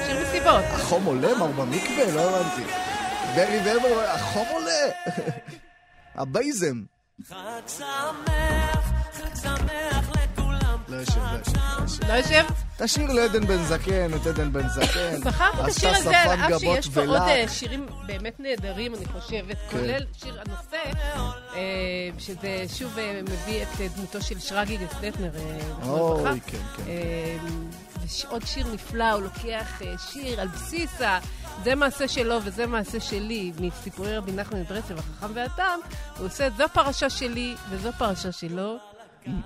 [0.08, 0.64] שיר מסיבות.
[0.74, 1.36] החום עולה?
[1.38, 2.12] מר במקווה?
[2.16, 2.62] לא הבנתי.
[3.36, 4.90] ברי ובר, החום עולה!
[6.16, 6.84] הבייזם.
[7.32, 7.88] לא יושב,
[10.88, 12.04] לא יושב, לא יושב.
[12.08, 12.46] לא יושב?
[12.84, 15.22] תשאיר לעדן בן זקן, את עדן בן זקן.
[15.24, 17.10] בחרתי את השיר הזה, על אף שיש פה עוד.
[17.22, 19.78] אה, שירים באמת נהדרים, אני חושבת, כן.
[19.78, 21.00] כולל שיר הנושא,
[21.56, 21.60] אה,
[22.20, 25.90] שזה שוב אה, מביא את דמותו של שרגי זכרו לברכה.
[26.32, 26.84] אוי, כן, כן.
[26.88, 27.38] אה,
[28.06, 31.20] וש- עוד שיר נפלא, הוא לוקח שיר על בסיס ה...
[31.64, 35.80] זה מעשה שלו וזה מעשה שלי, מסיפורי רבי נחמן מברסלב, החכם והתם,
[36.18, 38.78] הוא עושה זו פרשה שלי וזו פרשה שלו.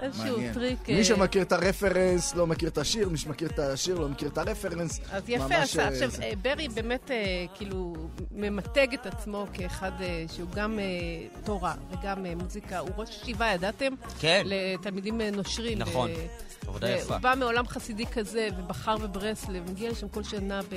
[0.01, 0.53] איזשהו מעניין.
[0.53, 0.89] טריק...
[0.89, 4.29] אה, מי שמכיר את הרפרנס לא מכיר את השיר, מי שמכיר את השיר לא מכיר
[4.29, 4.99] את הרפרנס.
[5.11, 5.83] אז יפה עשה.
[5.83, 6.09] אה, עכשיו.
[6.21, 7.95] אה, ברי באמת אה, כאילו
[8.31, 10.85] ממתג את עצמו כאחד אה, שהוא גם אה,
[11.43, 12.79] תורה וגם אה, מוזיקה.
[12.79, 13.93] הוא ראש ישיבה, ידעתם?
[14.19, 15.77] כן, לתלמידים אה, נושרים.
[15.79, 16.09] נכון.
[16.67, 17.13] עבודה יפה.
[17.13, 20.73] הוא בא מעולם חסידי כזה, ובחר בברסלב, מגיע לשם כל שנה ב...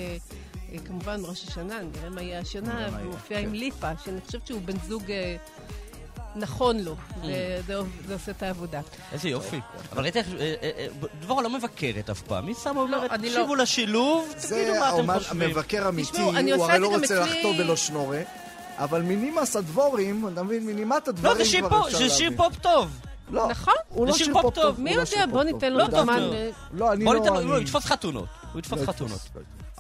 [0.73, 3.45] אה, כמובן בראש השנה, נראה מה יהיה השנה, והוא מופיע כן.
[3.45, 5.37] עם ליפה, שאני חושבת שהוא בן זוג אה,
[6.37, 7.25] נכון לו, Mm.
[7.25, 8.81] וזה זה עושה את העבודה.
[9.13, 9.61] איזה יופי.
[9.93, 10.27] אבל ראיתי איך...
[10.29, 10.87] אה, אה, אה,
[11.21, 12.47] דבורה לא מבקרת אף פעם.
[12.47, 13.35] היא שמה אומרת, אני לא.
[13.35, 15.43] תקשיבו לשילוב, תגידו זה מה אתם חושבים.
[15.43, 16.33] המבקר אמיתי, הוא
[16.65, 18.21] הרי לא זה רוצה לחטוא בלא שנורה,
[18.79, 22.37] אבל מנימס הדבורים, אתה מבין, מנימת הדברים לא, זה שיר כבר אפשר זה שיר להבין.
[22.51, 23.01] פופ טוב.
[23.31, 23.75] לא, נכון?
[23.89, 24.81] הוא זה לא שיר פופ טוב.
[24.81, 25.07] מי לא יודע?
[25.07, 25.73] שיר בוא ניתן.
[25.73, 26.31] לו לא זמן.
[26.73, 27.21] לא, אני בוא לא...
[27.21, 28.29] ניתן לו, הוא יתפוס חתונות.
[28.53, 29.21] הוא יתפוס לא חתונות.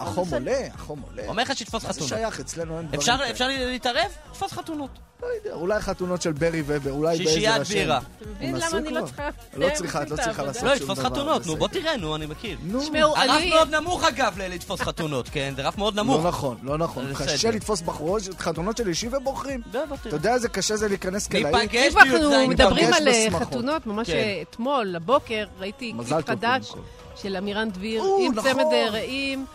[0.02, 1.22] החום עולה, החום עולה.
[1.28, 2.08] אומר לך שיתפוס מה זה חתונות.
[2.08, 2.40] שייך?
[2.40, 3.30] אצלנו אין דברים אפשר כאלה.
[3.30, 4.10] אפשר להתערב?
[4.32, 4.90] תתפוס חתונות.
[5.22, 7.40] לא יודע, אולי חתונות של ברי ובר, אולי בעזר השם.
[7.40, 7.98] שישיית בירה.
[7.98, 9.06] אתה מבין למה אני לא?
[9.06, 9.28] צריכה...
[9.54, 10.42] לא צריכה, את לא צריכה.
[10.42, 11.68] לעשות לא, שום דבר, חתונות, נו, בוא.
[11.68, 12.58] תראה, נו, אני מכיר.
[12.62, 13.50] נו, תשמעו, הרף אני...
[13.50, 15.52] מאוד נמוך אגב לתפוס חתונות, כן?
[15.56, 16.24] זה רף מאוד נמוך.
[16.24, 17.14] לא נכון, לא נכון.
[17.14, 17.50] קשה.
[17.50, 19.62] לתפוס בחורות, חתונות של אישים ובוחרים.
[19.74, 20.08] לא, אתה.
[20.08, 21.44] יודע איזה קשה זה להיכנס כלאי?
[21.44, 23.26] ניפגש אם אנחנו בי"ז מדברים על אה.
[23.40, 24.16] חתונות, ממש כן.
[24.16, 26.72] אה, אתמול, לבוקר, ראיתי קליפ חדש
[27.16, 28.52] של עמירן דביר, עם נכון.
[28.52, 29.46] צמד אה, רעים,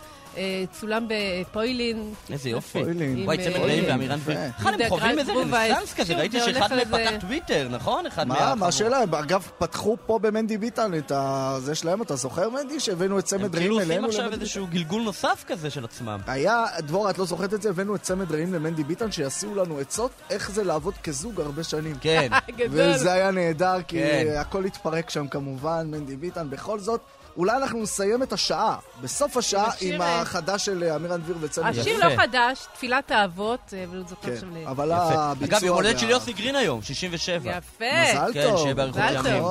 [0.80, 2.14] צולם בפוילין.
[2.30, 2.82] איזה יופי.
[2.82, 3.24] פוילין.
[3.24, 4.18] וואי, צמד רעים פוילין, ואמירן.
[4.18, 4.36] דביר.
[4.58, 8.06] אחד, הם חווים איזה רנסאנס כזה, ראיתי שאחד מהם פתח טוויטר, נכון?
[8.06, 8.54] אחד מה.
[8.54, 9.02] מה השאלה?
[9.02, 11.12] אגב, פתחו פה במנדי ביטן את.
[11.58, 12.80] זה שלהם, אתה זוכר מנדי?
[12.80, 15.84] שהבאנו את הם צמד כאילו רעים עושים אלינו עכשיו למנדי איזשהו גלגול נוסף כזה של
[15.84, 16.20] עצמם.
[16.26, 17.70] היה, דבורה, את לא זוכרת את זה?
[17.70, 21.96] הבאנו את צמד רעים למנדי ביטן, שיעשו לנו עצות איך זה לעבוד כזוג הרבה שנים.
[22.00, 22.28] כן.
[22.70, 24.34] וזה היה נהדר, כי כן.
[24.38, 26.50] הכל התפרק שם כמובן, מנדי ביטן.
[26.50, 27.00] בכל זאת,
[27.36, 31.36] אולי אנחנו נסיים את השעה, בסוף השעה, השיר, עם אה, החדש של אה, אמירן דביר
[31.40, 31.80] וצמד רעים.
[31.80, 32.08] השיר.
[32.08, 34.66] לא חדש, תפילת האבות, אה, אבל הוא זוכר כן, עכשיו ל...
[34.66, 34.92] אבל.
[34.92, 35.58] הביצוע...
[35.58, 37.50] אגב, יום הולדת של יוסי גרין היום, 67.
[37.58, 37.84] יפה.
[38.10, 38.58] מזל כן, טוב.
[38.58, 39.02] שיהיה באריכות.
[39.14, 39.42] ימים.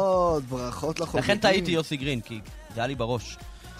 [0.49, 1.23] ברכות, לחוגגים.
[1.23, 2.39] לכן טעיתי יוסי גרין, כי
[2.75, 3.37] זה היה לי בראש.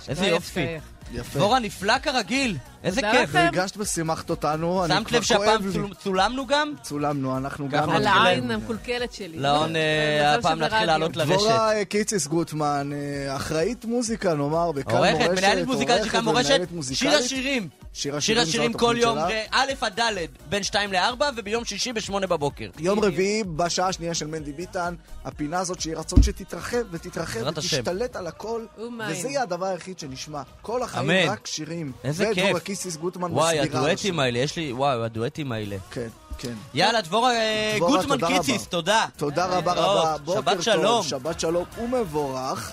[0.07, 0.65] איזה יופי.
[1.13, 1.39] יפה.
[1.39, 3.29] דבורה נפלא כרגיל, איזה כיף.
[3.29, 3.47] לכם.
[3.53, 5.73] ריגשת ושימחת אותנו, אני שמת כבר לב שהפעם כואב לי.
[5.73, 6.73] צול- צולמנו גם?
[6.81, 7.89] צולמנו, אנחנו גם...
[7.89, 8.51] על העין.
[8.51, 9.37] המקולקלת שלי.
[9.39, 9.81] לאון, אה,
[10.29, 10.85] מזל הפעם שזה נתחיל.
[10.85, 11.31] לעלות לרשת.
[11.31, 15.13] דבורה אה, קיציס גוטמן, אה, אחראית מוזיקה, נאמר, בכאן מורשת.
[15.15, 16.61] עורכת, מנהלת מוזיקלית של כאן מורשת,
[16.93, 17.11] שיר.
[17.11, 17.69] השירים.
[17.93, 19.17] שיר שיר השירים השירים זו כל יום.
[19.51, 20.11] א' עד ד',
[20.49, 22.69] בין 2 ל-4 וביום שישי ב-8 בבוקר.
[22.79, 27.39] יום רביעי, בשעה השנייה של מנדי ביטן, הפינה הזאת שיהיה רצון שתתרחב ותתרחב.
[27.47, 28.65] ותשתלט על הכל.
[29.09, 30.41] וזה יהיה הדבר היחיד שנשמע.
[30.61, 31.29] כל אמן.
[31.29, 31.91] רק שירים.
[32.03, 32.43] איזה כיף.
[32.43, 33.79] ודבורה קיסיס גוטמן וואי, מסבירה.
[33.81, 35.77] הדואטים האלה, יש לי, וואי, הדואטים האלה.
[35.91, 36.53] כן, כן.
[36.73, 38.65] יאללה, דבורה אה, דבורה, גוטמן תודה קיציס, רבה.
[38.71, 39.05] תודה.
[39.17, 40.05] תודה רבה להתראות.
[40.05, 40.17] רבה.
[40.17, 41.03] בוקר שבת טוב, שלום.
[41.03, 42.71] שבת שלום ומבורך.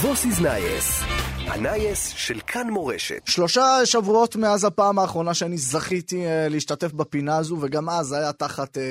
[0.00, 1.00] וואס איז נייעס,
[1.46, 3.22] ה נייעס של כאן מורשת.
[3.26, 8.78] שלושה שבועות מאז הפעם האחרונה שאני זכיתי אה, להשתתף בפינה הזו, וגם אז היה תחת
[8.78, 8.82] אה,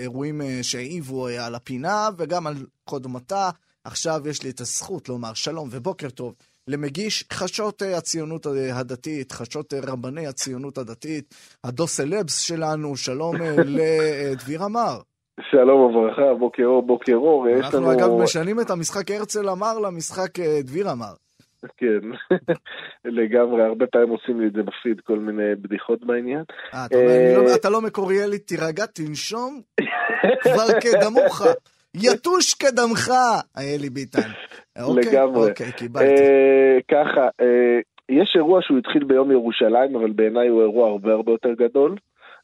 [0.00, 3.50] אירועים אה, שהעיבו אה, על הפינה, וגם על קודמתה.
[3.84, 6.34] עכשיו יש לי את הזכות לומר שלום ובוקר טוב
[6.68, 13.36] למגיש חשות אה, הציונות אה, הדתית, חשות אה, רבני הציונות הדתית, הדוסלבס שלנו, שלום
[13.76, 14.98] לדביר אמר.
[15.50, 17.46] שלום וברכה, בוקר אור, בוקר אור.
[17.48, 17.92] אנחנו לנו...
[17.92, 21.12] אגב משנים את המשחק הרצל אמר למשחק דביר אמר.
[21.76, 22.00] כן,
[23.18, 26.42] לגמרי, הרבה פעמים עושים לי את זה בפיד, כל מיני בדיחות בעניין.
[27.36, 29.60] לא- אתה לא מקוריאלי, תירגע, תנשום,
[30.42, 31.42] כבר כדמוך.
[31.94, 33.12] יתוש כדמך,
[33.58, 34.30] אלי ביטן.
[34.78, 35.50] אוקיי, לגמרי.
[35.50, 36.14] אוקיי, קיבלתי.
[36.90, 37.28] ככה,
[38.08, 41.96] יש אירוע שהוא התחיל ביום ירושלים, אבל בעיניי הוא אירוע הרבה הרבה יותר גדול.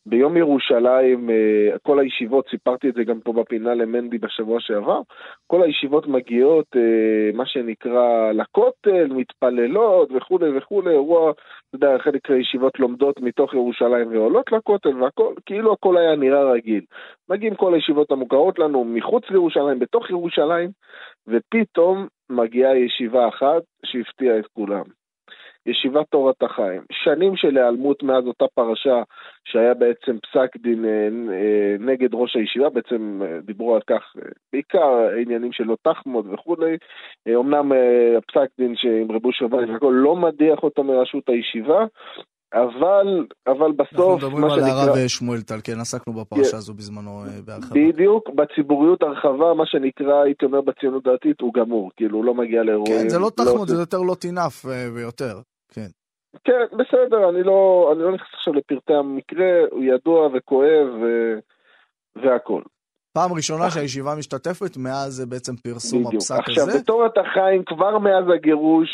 [0.08, 5.00] ביום ירושלים, אה, כל הישיבות, סיפרתי את זה גם פה בפינה למנדי בשבוע שעבר,
[5.46, 12.78] כל הישיבות מגיעות, אה, מה שנקרא, לכותל, מתפללות וכולי וכולי, אירוע, אתה יודע, חלק הישיבות
[12.78, 16.84] לומדות מתוך ירושלים ועולות לכותל והכל, כאילו הכל היה נראה רגיל.
[17.28, 20.70] מגיעים כל הישיבות המוכרות לנו מחוץ לירושלים, בתוך ירושלים,
[21.28, 24.84] ופתאום מגיעה ישיבה אחת שהפתיעה את כולם.
[25.66, 26.82] ישיבת תורת החיים.
[26.92, 29.02] שנים של היעלמות מאז אותה פרשה
[29.44, 34.16] שהיה בעצם פסק דין אה, אה, נגד ראש הישיבה, בעצם אה, דיברו על כך
[34.52, 36.76] בעיקר עניינים של לא תחמוד וכולי.
[37.28, 37.72] אמנם
[38.18, 41.84] הפסק דין עם רבו שבת והכל לא מדיח אותו מראשות הישיבה,
[42.54, 46.56] אבל, אבל בסוף, אנחנו מדברים על הרב שמואל טל, כן, עסקנו בפרשה כן.
[46.56, 47.74] הזו בזמנו בהרחבה.
[47.74, 52.62] בדיוק, בציבוריות הרחבה, מה שנקרא, הייתי אומר בציונות דתית, הוא גמור, כאילו, הוא לא מגיע
[52.62, 53.02] לאירועים.
[53.02, 53.74] כן, זה לא תחמוד, לא...
[53.74, 55.40] זה יותר לא טינף ויותר.
[55.72, 55.86] כן.
[56.44, 61.34] כן, בסדר, אני לא, אני לא נכנס עכשיו לפרטי המקרה, הוא ידוע וכואב ו...
[62.22, 62.62] והכל.
[63.16, 66.14] פעם ראשונה שהישיבה משתתפת, מאז בעצם פרסום בדיוק.
[66.14, 66.70] הפסק עכשיו, הזה.
[66.70, 68.88] עכשיו, בתורת החיים, כבר מאז הגירוש,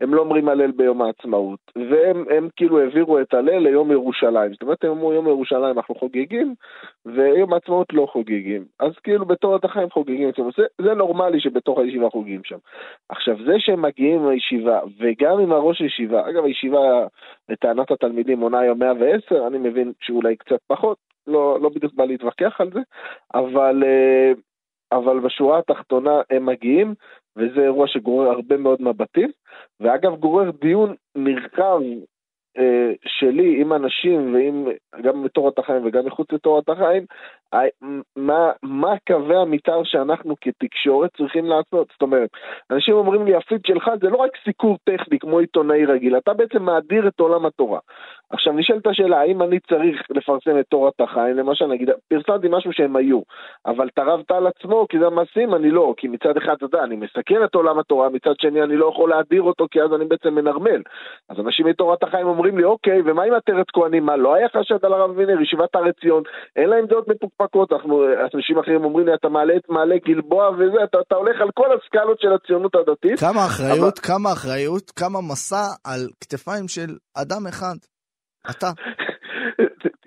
[0.00, 1.58] הם לא אומרים הלל ביום העצמאות.
[1.76, 4.52] והם הם כאילו העבירו את הלל ליום ירושלים.
[4.52, 6.54] זאת אומרת, הם אמרו, יום ירושלים אנחנו חוגגים,
[7.06, 8.64] ויום העצמאות לא חוגגים.
[8.80, 10.30] אז כאילו, בתורת החיים חוגגים.
[10.56, 12.58] זה, זה נורמלי שבתוך הישיבה חוגגים שם.
[13.08, 17.06] עכשיו, זה שהם מגיעים עם הישיבה, וגם עם הראש הישיבה, אגב, הישיבה,
[17.48, 21.05] לטענת התלמידים, מונה היום 110, אני מבין שאולי קצת פחות.
[21.26, 22.80] לא, לא בדיוק בא להתווכח על זה,
[23.34, 24.32] אבל, אה,
[24.92, 26.94] אבל בשורה התחתונה הם מגיעים,
[27.36, 29.30] וזה אירוע שגורר הרבה מאוד מבטים,
[29.80, 31.80] ואגב גורר דיון נרחב
[32.58, 34.66] אה, שלי עם אנשים, ועם,
[35.02, 37.04] גם בתורת החיים וגם מחוץ לתורת החיים,
[38.16, 41.88] מה, מה קווי המתאר שאנחנו כתקשורת צריכים לעשות.
[41.92, 42.30] זאת אומרת,
[42.70, 46.62] אנשים אומרים לי, הפיד שלך זה לא רק סיקור טכני כמו עיתונאי רגיל, אתה בעצם
[46.62, 47.78] מאדיר את עולם התורה.
[48.30, 52.96] עכשיו נשאלת השאלה, האם אני צריך לפרסם את תורת החיים, למשל נגיד, פרסמתי משהו שהם
[52.96, 53.20] היו,
[53.66, 56.96] אבל הרב טל עצמו, כי זה המעשים, אני לא, כי מצד אחד, אתה יודע, אני
[56.96, 60.34] מסכן את עולם התורה, מצד שני אני לא יכול להדיר אותו, כי אז אני בעצם
[60.34, 60.82] מנרמל.
[61.28, 64.06] אז אנשים מתורת החיים אומרים לי, אוקיי, ומה עם עטרת כהנים?
[64.06, 66.22] מה, לא היה חשד על הרב וינר, ישיבת הר עציון,
[66.56, 70.84] אין להם דעות מפוקפקות, אנחנו, אנשים אחרים אומרים לי, אתה מעלה את מעלה גלבוע וזה,
[70.84, 73.20] אתה, אתה הולך על כל הסקלות של הציונות הדתית.
[73.20, 74.06] כמה אחריות, אבל...
[74.06, 77.76] כמה אחריות, כמה מסע על כתפיים של אדם אחד.
[78.50, 78.70] אתה.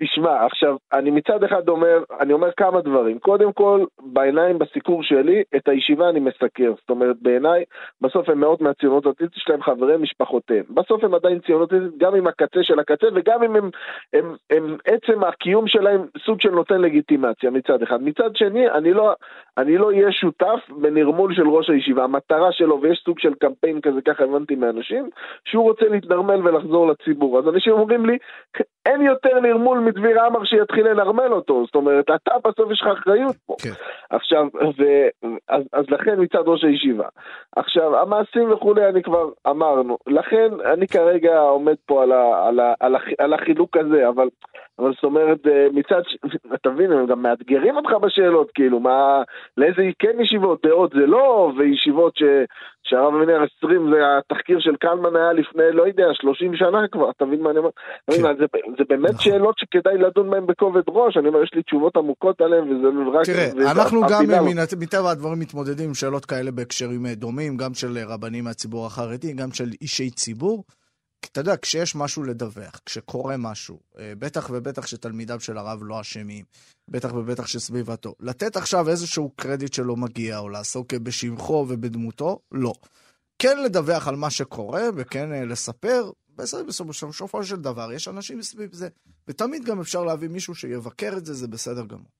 [0.00, 3.18] תשמע, עכשיו, אני מצד אחד אומר, אני אומר כמה דברים.
[3.18, 6.72] קודם כל, בעיניים, בסיקור שלי, את הישיבה אני מסקר.
[6.80, 7.64] זאת אומרת, בעיניי,
[8.00, 10.64] בסוף הם מאות מהציונות הדתית, יש להם חברים, משפחותיהם.
[10.70, 13.70] בסוף הם עדיין ציונות דתית, גם עם הקצה של הקצה, וגם אם הם,
[14.12, 18.02] הם, הם, הם עצם הקיום שלהם סוג של נותן לגיטימציה מצד אחד.
[18.02, 19.12] מצד שני, אני לא,
[19.58, 22.04] אני לא אהיה שותף בנרמול של ראש הישיבה.
[22.04, 25.10] המטרה שלו, ויש סוג של קמפיין כזה, ככה הבנתי מאנשים,
[25.44, 27.38] שהוא רוצה להתנרמל ולחזור לציבור.
[27.38, 28.18] אז אנשים אומרים לי,
[28.86, 33.36] אין יותר נרמול מדביר עמר שיתחיל לנרמל אותו, זאת אומרת, אתה בסוף יש לך אחריות
[33.46, 33.56] פה.
[33.62, 33.70] כן.
[34.10, 34.82] עכשיו, ו,
[35.48, 37.08] אז, אז לכן מצד ראש הישיבה.
[37.56, 39.98] עכשיו, המעשים וכולי, אני כבר אמרנו.
[40.06, 44.28] לכן, אני כרגע עומד פה על, ה, על, ה, על, ה, על החילוק הזה, אבל,
[44.80, 46.02] אבל זאת אומרת, אה, מצד,
[46.54, 49.22] אתה מבין, הם גם מאתגרים אותך בשאלות, כאילו, מה,
[49.56, 52.22] לאיזה כן ישיבות, דעות זה לא, וישיבות ש...
[52.82, 57.24] שהרב המינר 20 זה התחקיר של קלמן היה לפני, לא יודע, 30 שנה כבר, אתה
[57.24, 57.70] מבין מה אני אומר?
[58.10, 58.22] כן.
[58.38, 58.44] זה,
[58.78, 59.20] זה באמת נכון.
[59.20, 62.88] שאלות שכדאי לדון בהן בכובד ראש, אני אומר, יש לי תשובות עמוקות עליהן, וזה
[63.18, 63.24] רק...
[63.26, 64.24] תראה, אנחנו גם
[64.80, 69.68] מטבע הדברים מתמודדים עם שאלות כאלה בהקשרים דומים, גם של רבנים מהציבור החרדי, גם של
[69.82, 70.64] אישי ציבור.
[71.24, 76.44] אתה יודע, כשיש משהו לדווח, כשקורה משהו, אה, בטח ובטח שתלמידיו של הרב לא אשמים,
[76.88, 82.72] בטח ובטח שסביבתו, לתת עכשיו איזשהו קרדיט שלא מגיע, או לעסוק בשבחו ובדמותו, לא.
[83.38, 88.88] כן לדווח על מה שקורה, וכן אה, לספר, בסופו של דבר יש אנשים סביב זה,
[89.28, 92.19] ותמיד גם אפשר להביא מישהו שיבקר את זה, זה בסדר גמור.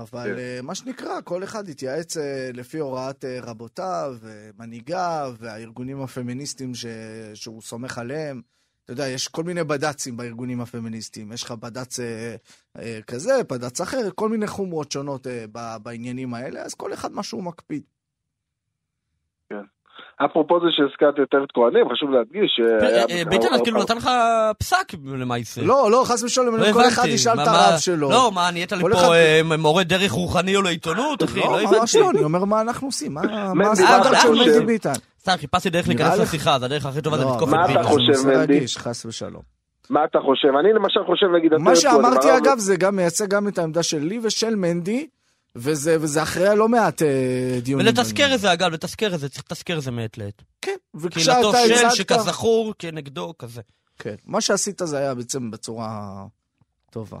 [0.00, 0.66] אבל כן.
[0.66, 2.16] מה שנקרא, כל אחד יתייעץ
[2.54, 4.16] לפי הוראת רבותיו,
[4.58, 6.86] מנהיגיו, והארגונים הפמיניסטיים ש...
[7.34, 8.42] שהוא סומך עליהם.
[8.86, 11.32] אתה יודע, יש כל מיני בד"צים בארגונים הפמיניסטיים.
[11.32, 12.36] יש לך בד"ץ אה,
[12.78, 17.22] אה, כזה, בד"ץ אחר, כל מיני חומרות שונות אה, בעניינים האלה, אז כל אחד מה
[17.22, 17.82] שהוא מקפיד.
[19.48, 19.62] כן.
[20.24, 24.10] אפרופו זה שהזכרת יותר את כהנים, חשוב להדגיש אה, אה, ביטן, אז כאילו נתן לך
[24.58, 25.62] פסק למעשה.
[25.62, 28.10] לא, לא, חס ושלום, לא כל אחד ישאל את הרב שלו.
[28.10, 31.40] לא, מה, נהיית לי פה מורה דרך רוחני או לעיתונות, אחי?
[31.40, 31.62] לא.
[31.62, 34.92] לא, ממש לא, אני אומר מה אנחנו עושים, מה הסטנדרט של מנדי ביטן.
[35.20, 37.72] סתם, חיפשתי דרך להיכנס לשיחה, זה הדרך הכי טובה, זה לא, לתקוף את ביטן.
[37.74, 38.64] מה אתה חושב, מנדי?
[38.78, 39.42] חס ושלום.
[39.90, 40.48] מה אתה חושב?
[40.60, 41.54] אני למשל חושב, נגיד...
[41.54, 45.06] מה שאמרתי, אגב, זה גם מייצג גם את העמדה שלי ושל מנדי.
[45.56, 47.86] וזה, וזה אחרי לא מעט אה, דיונים.
[47.86, 50.42] ולתזכר את זה, אגב, לתזכר את זה, צריך לתזכר את זה מעת לעת.
[50.62, 51.52] כן, וכשאתה הצגת...
[51.52, 53.60] קהילתו של שכזכור, כנגדו, כזה.
[53.98, 56.24] כן, מה שעשית זה היה בעצם בצורה
[56.90, 57.18] טובה.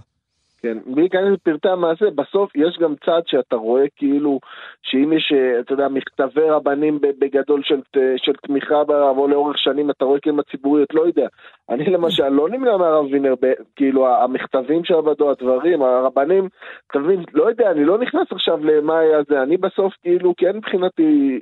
[0.62, 4.40] כן, בלי להיכנס לפרטי המעשה, בסוף יש גם צד שאתה רואה כאילו,
[4.82, 7.80] שאם יש, אה, אתה יודע, מכתבי רבנים בגדול של,
[8.16, 11.26] של תמיכה ברב, או לאורך שנים, אתה רואה כאילו הציבוריות, לא יודע.
[11.68, 13.34] אני למשל לא נמנע מהרב וינר,
[13.76, 16.48] כאילו, המכתבים שעבדו, הדברים, הרבנים,
[16.90, 20.56] אתה מבין, לא יודע, אני לא נכנס עכשיו למה היה זה, אני בסוף כאילו, כן
[20.56, 21.40] מבחינתי,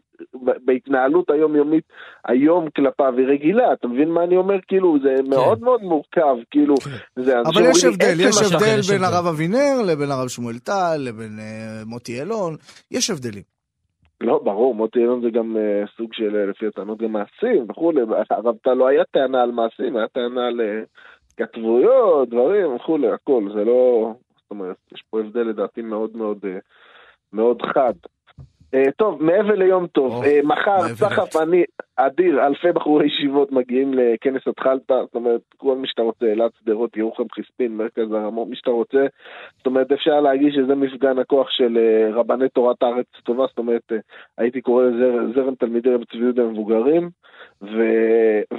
[0.64, 1.84] בהתנהלות היומיומית
[2.24, 4.54] היום כלפיו היא רגילה, אתה מבין מה אני אומר?
[4.68, 5.30] כאילו, זה כן.
[5.30, 7.22] מאוד מאוד מורכב, כאילו, כן.
[7.22, 7.40] זה...
[7.40, 12.22] אבל יש הבדל, יש הבדל בין הרב אבינר לבין הרב שמואל טל לבין uh, מוטי
[12.22, 12.56] אלון,
[12.90, 13.42] יש הבדלים.
[14.20, 18.00] לא, ברור, מוטי אלון זה גם uh, סוג של, uh, לפי הטענות, גם מעשים וכולי,
[18.30, 20.60] הרב טל לא היה טענה על מעשים, היה טענה על
[21.36, 24.12] כתבויות, דברים וכולי, הכל, זה לא...
[24.42, 26.38] זאת אומרת, יש פה הבדל לדעתי מאוד מאוד,
[27.32, 27.94] מאוד חד.
[28.74, 31.64] אה, טוב, מעבר ליום טוב, אה, מחר, סחף אני,
[31.96, 36.96] אדיר, אלפי בחורי ישיבות מגיעים לכנס התחלתא, זאת אומרת, כל מי שאתה רוצה, אילת, שדרות,
[36.96, 39.06] ירוחם, חיספין, מרכז הרמות, מי שאתה רוצה,
[39.56, 43.92] זאת אומרת, אפשר להגיד שזה מפגן הכוח של אה, רבני תורת הארץ טובה, זאת אומרת,
[44.38, 47.10] הייתי קורא לזה זרם תלמידי רב צבי יהודה מבוגרים,
[47.62, 47.76] ו...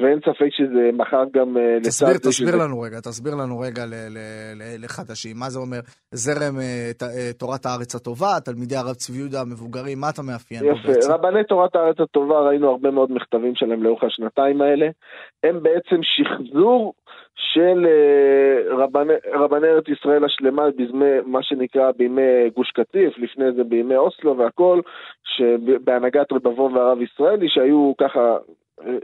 [0.01, 2.29] ואין ספק שזה מחר גם תסביר, לצד...
[2.29, 2.57] תסביר שזה...
[2.57, 3.93] לנו רגע, תסביר לנו רגע ל...
[3.93, 4.17] ל...
[4.55, 4.83] ל...
[4.83, 5.79] לחדשים, מה זה אומר?
[6.11, 6.55] זרם
[6.97, 7.03] ת...
[7.39, 11.13] תורת הארץ הטובה, תלמידי הרב צבי יהודה המבוגרים, מה אתה מאפיין יפה?
[11.13, 14.89] רבני תורת הארץ הטובה, ראינו הרבה מאוד מכתבים שלהם לאורך השנתיים האלה.
[15.43, 16.93] הם בעצם שחזור
[17.35, 23.63] של uh, רבני, רבני ארץ ישראל השלמה בימי, מה שנקרא בימי גוש קטיף, לפני זה
[23.63, 24.81] בימי אוסלו והכל,
[25.83, 28.37] בהנהגת רבבון והרב ישראלי, שהיו ככה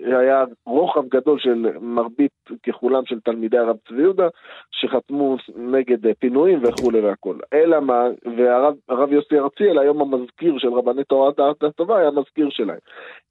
[0.03, 2.31] היה רוחב גדול של מרבית
[2.67, 4.27] ככולם של תלמידי הרב צבי יהודה,
[4.71, 7.35] שחתמו נגד פינויים וכולי והכל.
[7.53, 8.03] אלא מה,
[8.37, 12.79] והרב יוסי ארציאל, היום המזכיר של רבני תורת הארץ הטובה, היה מזכיר שלהם.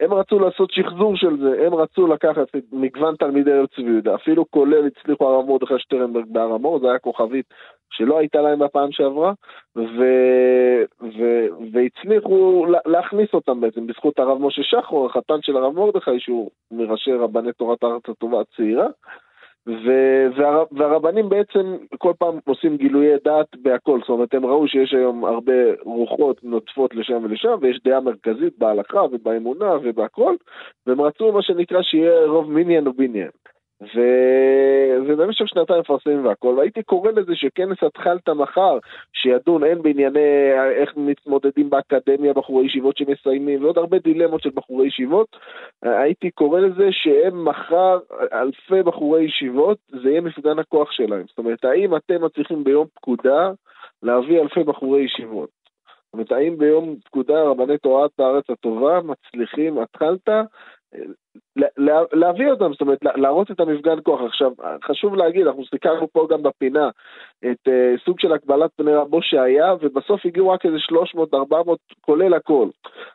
[0.01, 4.15] הם רצו לעשות שחזור של זה, הם רצו לקחת את מגוון תלמידי הרב צבי יהודה,
[4.15, 7.47] אפילו כולל הצליחו הרב מרדכי שטרנברג בהר המור, זה היה כוכבית
[7.93, 9.33] שלא הייתה להם בפעם שעברה,
[9.77, 10.05] ו...
[11.03, 11.47] ו...
[11.73, 17.53] והצליחו להכניס אותם בעצם בזכות הרב משה שחור, החתן של הרב מרדכי, שהוא מראשי רבני
[17.53, 18.87] תורת הארץ הטובה הצעירה.
[19.67, 24.95] ו- והר- והרבנים בעצם כל פעם עושים גילויי דעת בהכל, זאת אומרת הם ראו שיש
[24.95, 25.53] היום הרבה
[25.85, 30.35] רוחות נוטפות לשם ולשם ויש דעה מרכזית בהלכה ובאמונה ובהכל
[30.87, 33.31] והם רצו מה שנקרא שיהיה רוב מיניאן ובניין.
[33.83, 34.01] ו...
[35.07, 38.79] ובמשך שנתיים מפרסמים והכל, והייתי קורא לזה שכנס התחלת מחר,
[39.13, 45.37] שידון הן בענייני איך מתמודדים באקדמיה בחורי ישיבות שמסיימים, ועוד הרבה דילמות של בחורי ישיבות,
[45.83, 47.99] הייתי קורא לזה שהם מחר
[48.33, 51.25] אלפי בחורי ישיבות, זה יהיה מפגן הכוח שלהם.
[51.29, 53.51] זאת אומרת, האם אתם מצליחים ביום פקודה
[54.03, 55.49] להביא אלפי בחורי ישיבות?
[56.05, 60.29] זאת אומרת, האם ביום פקודה רבני תורת הארץ הטובה מצליחים, התחלת,
[62.13, 64.21] להביא אותם, זאת אומרת, להראות את המפגן כוח.
[64.21, 64.53] עכשיו,
[64.85, 66.89] חשוב להגיד, אנחנו סיכרנו פה גם בפינה
[67.45, 70.77] את uh, סוג של הקבלת פני רבו שהיה, ובסוף הגיעו רק איזה
[71.35, 71.35] 300-400,
[72.01, 72.69] כולל הכל.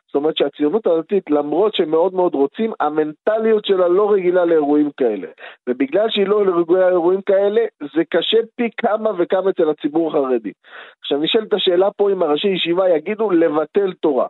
[0.06, 5.28] זאת אומרת שהציונות הדתית, למרות שהם מאוד מאוד רוצים, המנטליות שלה לא רגילה לאירועים כאלה.
[5.68, 7.60] ובגלל שהיא לא רגילה לאירועים כאלה,
[7.94, 10.52] זה קשה פי כמה וכמה אצל הציבור החרדי.
[11.00, 14.26] עכשיו, נשאלת השאלה פה אם הראשי ישיבה יגידו לבטל תורה.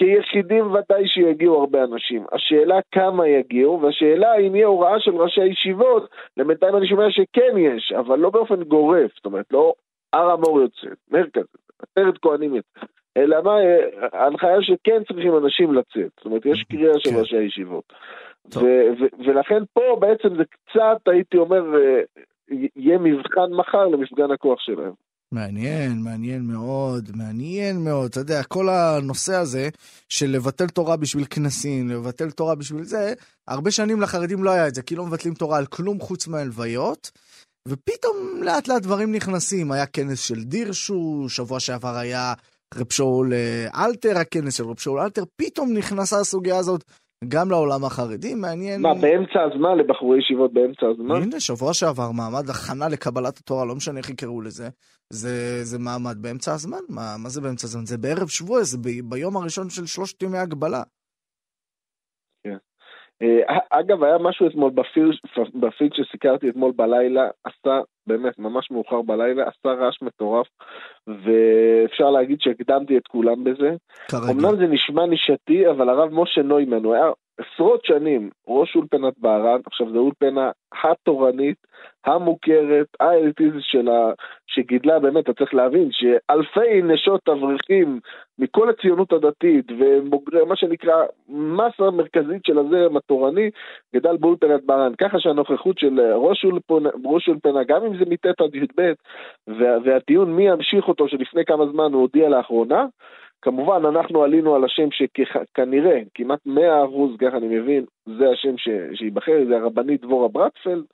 [0.00, 2.24] כיחידים ודאי שיגיעו הרבה אנשים.
[2.32, 7.92] השאלה כמה יגיעו, והשאלה אם יהיה הוראה של ראשי הישיבות, למתיים אני שומע שכן יש,
[7.98, 9.74] אבל לא באופן גורף, זאת אומרת, לא
[10.12, 11.44] הר המור יוצא, מרכז,
[11.82, 13.56] עשרת כהנים יוצא, אלא מה,
[14.12, 17.16] ההנחיה שכן צריכים אנשים לצאת, זאת אומרת, יש קריאה של כן.
[17.20, 17.92] ראשי הישיבות.
[19.26, 22.00] ולכן פה בעצם זה קצת, הייתי אומר, אה,
[22.76, 24.92] יהיה מבחן מחר למפגן הכוח שלהם.
[25.34, 28.10] מעניין, מעניין מאוד, מעניין מאוד.
[28.10, 29.68] אתה יודע, כל הנושא הזה
[30.08, 33.14] של לבטל תורה בשביל כנסים, לבטל תורה בשביל זה,
[33.48, 37.10] הרבה שנים לחרדים לא היה את זה, כי לא מבטלים תורה על כלום חוץ מהלוויות,
[37.68, 39.72] ופתאום לאט לאט דברים נכנסים.
[39.72, 42.34] היה כנס של דירשו, שבוע שעבר היה
[42.74, 46.84] רב שאול אה, אלתר, הכנס של רב שאול אלתר, פתאום נכנסה הסוגיה הזאת
[47.28, 48.82] גם לעולם החרדי, מעניין...
[48.82, 49.78] מה, באמצע הזמן?
[49.78, 51.22] לבחורי ישיבות באמצע הזמן?
[51.22, 54.68] הנה, שבוע שעבר, מעמד הכנה לקבלת התורה, לא משנה איך יקראו לזה,
[55.10, 56.78] זה, זה מעמד באמצע הזמן.
[56.88, 57.86] מה, מה זה באמצע הזמן?
[57.86, 60.82] זה בערב שבוע, זה ב, ביום הראשון של שלושת ימי הגבלה.
[63.22, 64.70] אה, אגב, היה משהו אתמול
[65.54, 70.46] בפיד שסיקרתי אתמול בלילה, עשה, באמת, ממש מאוחר בלילה, עשה רעש מטורף,
[71.06, 73.70] ואפשר להגיד שהקדמתי את כולם בזה.
[74.08, 74.32] כרגע.
[74.32, 77.10] אמנם זה נשמע נישתי, אבל הרב משה נוימן, הוא היה
[77.40, 80.50] עשרות שנים ראש אולפנת בהרן, עכשיו זו אולפנה
[80.82, 81.56] התורנית,
[82.04, 84.12] המוכרת, האליטיזית שלה,
[84.46, 88.00] שגידלה באמת, אתה צריך להבין, שאלפי נשות אברכים
[88.38, 89.66] מכל הציונות הדתית,
[90.32, 93.50] ומה שנקרא מסה מרכזית של הזרם התורני,
[93.94, 94.94] גדל באולפנת בהרן.
[94.94, 98.92] ככה שהנוכחות של ראש אולפנה, ראש אולפנה גם אם זה מט' עד י"ב,
[99.84, 102.86] והדיון מי ימשיך אותו, שלפני כמה זמן הוא הודיע לאחרונה,
[103.42, 106.50] כמובן, אנחנו עלינו על השם שכנראה, כמעט 100%,
[107.18, 108.54] ככה אני מבין, זה השם
[108.94, 110.84] שייבחר, זה הרבנית דבורה ברטפלד,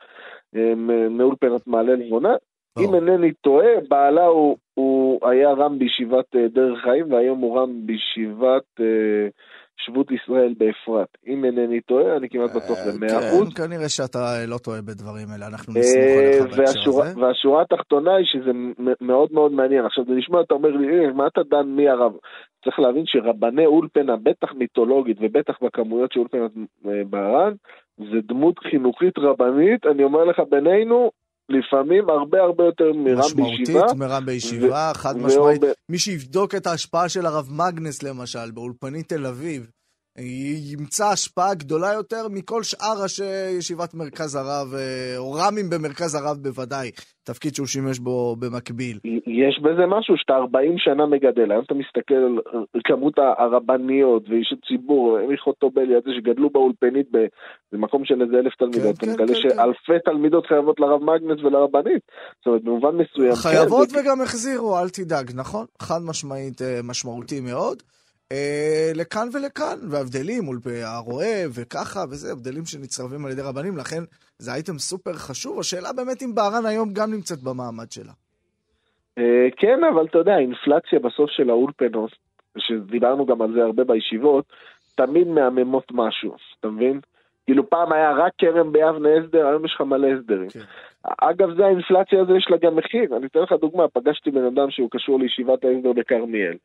[0.57, 0.75] אה,
[1.11, 2.35] מאולפנת מעלה לבונה.
[2.79, 7.87] אם אינני טועה, בעלה הוא, הוא היה רם בישיבת אה, דרך חיים, והיום הוא רם
[7.87, 8.81] בישיבת...
[9.81, 11.09] אה, שבות ישראל באפרת.
[11.27, 13.55] אם אינני טועה, אני כמעט בטוח במאה אחוז.
[13.55, 17.21] כן, כנראה שאתה לא טועה בדברים האלה, אנחנו נסמוך עליך בהקשר הזה.
[17.21, 18.51] והשורה התחתונה היא שזה
[19.01, 19.85] מאוד מאוד מעניין.
[19.85, 22.13] עכשיו, זה נשמע, אתה אומר לי, מה אתה דן מי הרב?
[22.65, 26.51] צריך להבין שרבני אולפנה, בטח מיתולוגית ובטח בכמויות של אולפנת
[27.11, 27.53] בהרן,
[27.99, 31.11] זה דמות חינוכית רבנית, אני אומר לך בינינו,
[31.49, 33.43] לפעמים הרבה הרבה יותר מרם בישיבה.
[33.43, 35.63] משמעותית, מרם בישיבה, ו- חד משמעית.
[35.89, 39.71] מי שיבדוק את ההשפעה של הרב מגנס למשל, באולפנית תל אביב,
[40.73, 43.25] ימצא השפעה גדולה יותר מכל שאר ראשי
[43.59, 46.91] ישיבת מרכז הרב, אה, או רמים במרכז הרב בוודאי,
[47.25, 48.99] תפקיד שהוא שימש בו במקביל.
[49.27, 52.39] יש בזה משהו שאתה 40 שנה מגדל, היום אתה מסתכל
[52.75, 57.07] על כמות הרבניות ואיש הציבור, מיכות טובלי, הזה שגדלו באולפנית
[57.73, 60.11] במקום של איזה אלף תלמידות, כן, אתה כן, מגלה כן, שאלפי כן.
[60.13, 62.03] תלמידות חייבות לרב מגנס ולרבנית,
[62.39, 63.35] זאת אומרת במובן מסוים.
[63.35, 65.67] חייבות כן, וגם החזירו, אל תדאג, נכון?
[65.79, 67.83] חד משמעית אה, משמעותי מאוד.
[68.33, 74.03] אה, לכאן ולכאן, והבדלים מול הרועה וככה וזה, הבדלים שנצרבים על ידי רבנים, לכן
[74.39, 75.59] זה אייטם סופר חשוב.
[75.59, 78.13] השאלה באמת אם בהר"ן היום גם נמצאת במעמד שלה.
[79.19, 82.11] אה, כן, אבל אתה יודע, האינפלציה בסוף של האולפנות,
[82.59, 84.45] שדיברנו גם על זה הרבה בישיבות,
[84.95, 87.01] תמיד מהממות משהו, אתה מבין?
[87.45, 90.49] כאילו פעם היה רק כרם ביבנה הסדר, היום יש לך מלא הסדרים.
[90.49, 90.61] כן.
[91.21, 93.17] אגב, זה האינפלציה הזו יש לה גם מחיר.
[93.17, 96.57] אני אתן לך דוגמה, פגשתי בן אדם שהוא קשור לישיבת ההסדר בכרמיאל.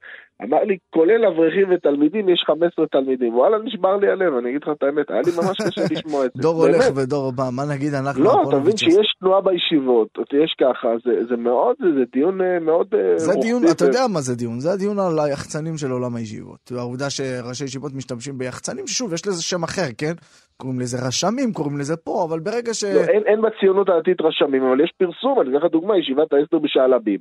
[0.43, 3.35] אמר לי, כולל אברכים ותלמידים, יש 15 תלמידים.
[3.35, 6.31] וואלה, נשבר לי הלב, אני אגיד לך את האמת, היה לי ממש קשה לשמוע את
[6.35, 6.41] זה.
[6.41, 8.23] דור הולך ודור בא, מה נגיד אנחנו...
[8.23, 10.89] לא, אתה מבין שיש תנועה בישיבות, יש ככה,
[11.29, 12.87] זה, מאוד, זה, דיון אה, מאוד...
[12.93, 16.71] אה, זה דיון, אתה יודע מה זה דיון, זה הדיון על היחצנים של עולם הישיבות.
[16.77, 20.13] העובדה שראשי ישיבות משתמשים ביחצנים, ששוב, יש לזה שם אחר, כן?
[20.57, 22.83] קוראים לזה רשמים, קוראים לזה פה, אבל ברגע ש...
[22.83, 26.59] לא, אין, אין בציונות הדתית רשמים, אבל יש פרסום, אני אתן לך דוגמה, ישיבת ההסדר
[26.59, 27.19] בשעלבים.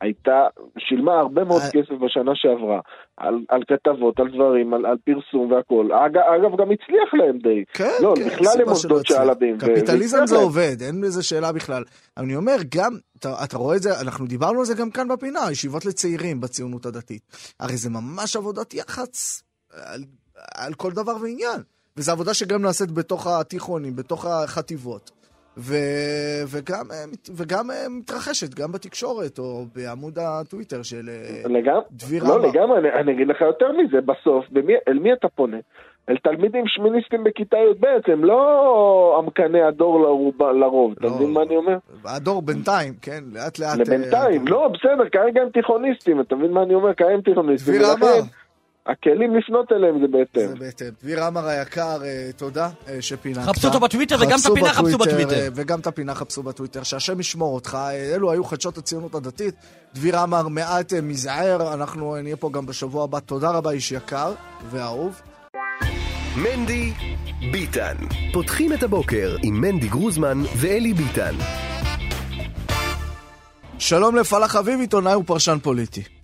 [0.00, 0.46] הייתה,
[0.78, 1.64] שילמה הרבה מאוד I...
[1.64, 1.70] אה.
[1.70, 2.80] כסף בשנה שעברה,
[3.16, 5.92] על, על כתבות, על דברים, על, על פרסום והכל.
[5.92, 7.64] אג, אגב, גם הצליח להם די.
[7.72, 9.58] כן, לא, כן, בכלל הם מוסדות שעלבים.
[9.58, 11.82] קפיטליזם זה עובד, אין בזה שאלה בכלל.
[12.16, 15.40] אני אומר, גם, אתה, אתה רואה את זה, אנחנו דיברנו על זה גם כאן בפינה,
[15.52, 17.22] ישיבות לצעירים בציונות הדתית.
[17.60, 19.42] הרי זה ממש עבודת יח"צ
[19.92, 20.00] על,
[20.54, 21.60] על כל דבר ועניין.
[21.96, 25.15] וזו עבודה שגם נעשית בתוך התיכונים, בתוך החטיבות.
[25.58, 25.74] ו...
[26.48, 26.84] וגם,
[27.36, 31.80] וגם מתרחשת, גם בתקשורת, או בעמוד הטוויטר של אה, לגמ...
[31.92, 32.46] דביר לא, רמה.
[32.46, 35.56] לגמרי, אני, אני אגיד לך יותר מזה, בסוף, במי, אל מי אתה פונה?
[36.08, 40.94] אל תלמידים שמיניסטים בכיתה י"ב, הם לא עמקני הדור לרוב, לרוב.
[41.00, 41.76] לא, אתה מבין מה אני אומר?
[42.04, 43.78] הדור בינתיים, כן, לאט לאט.
[43.78, 46.94] לבינתיים, אה, לא, בסדר, כרגע הם תיכוניסטים, אתה מבין מה אני אומר?
[46.94, 47.74] כרגע הם תיכוניסטים.
[47.74, 48.06] דביר רמה.
[48.86, 50.48] הכלים לפנות אליהם זה בהתאם.
[50.48, 50.88] זה בהתאם.
[51.02, 53.40] דביר עמר היקר, אה, תודה אה, שפינקת.
[53.40, 55.34] חפשו אותו בטוויטר וגם את הפינה חפשו בטוויטר.
[55.34, 57.78] אה, וגם את הפינה חפשו בטוויטר, שהשם ישמור אותך.
[58.14, 59.54] אלו היו חדשות הציונות הדתית.
[59.94, 63.20] דביר עמר מעט מזער, אנחנו נהיה פה גם בשבוע הבא.
[63.20, 64.32] תודה רבה, איש יקר
[64.70, 65.20] ואהוב.
[66.36, 66.92] מנדי
[67.52, 67.94] ביטן.
[68.32, 71.34] פותחים את הבוקר עם מנדי גרוזמן ואלי ביטן.
[73.78, 76.15] שלום לפלח אביב, עיתונאי ופרשן פוליטי.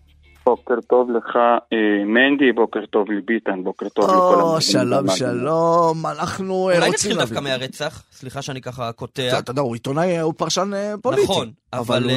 [0.45, 1.37] בוקר טוב לך,
[1.73, 4.61] אה, מנדי, בוקר טוב לביטן, בוקר טוב לכל המאזינים.
[4.61, 6.83] שלום, שלום, אנחנו רוצים להבין.
[6.83, 8.05] אולי נתחיל דווקא מהרצח?
[8.13, 9.39] סליחה שאני ככה קוטע.
[9.39, 11.23] אתה יודע, הוא עיתונאי, הוא פרשן אה, פוליטי.
[11.23, 12.11] נכון, אבל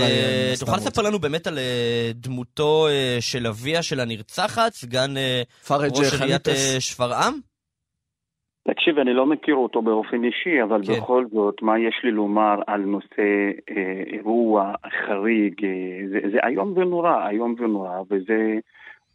[0.60, 1.60] תוכל לספר לנו באמת על
[2.14, 2.88] דמותו
[3.20, 5.14] של אביה של הנרצחת, סגן
[5.72, 6.48] ראש עיריית
[6.80, 7.55] שפרעם?
[8.68, 10.94] תקשיב, אני לא מכיר אותו באופן אישי, אבל כן.
[10.94, 14.74] בכל זאת, מה יש לי לומר על נושא אה, אירוע
[15.08, 15.66] חריג?
[15.66, 18.60] אה, זה, זה איום ונורא, איום ונורא, וזה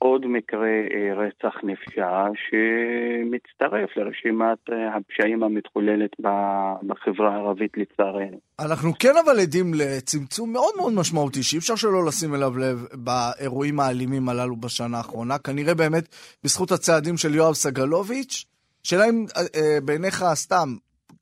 [0.02, 6.10] עוד מקרה אה, רצח נפשע שמצטרף לרשימת אה, הפשעים המתחוללת
[6.86, 8.38] בחברה הערבית לצערנו.
[8.60, 13.80] אנחנו כן אבל עדים לצמצום מאוד מאוד משמעותי, שאי אפשר שלא לשים אליו לב באירועים
[13.80, 15.38] האלימים הללו בשנה האחרונה.
[15.38, 16.04] כנראה באמת
[16.44, 18.44] בזכות הצעדים של יואב סגלוביץ',
[18.84, 19.24] שאלה אם
[19.56, 20.68] אה, בעיניך סתם,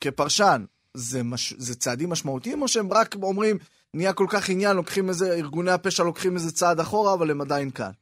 [0.00, 0.60] כפרשן,
[0.94, 1.52] זה, מש...
[1.52, 3.56] זה צעדים משמעותיים, או שהם רק אומרים,
[3.94, 7.70] נהיה כל כך עניין, לוקחים איזה, ארגוני הפשע לוקחים איזה צעד אחורה, אבל הם עדיין
[7.70, 7.92] כאן.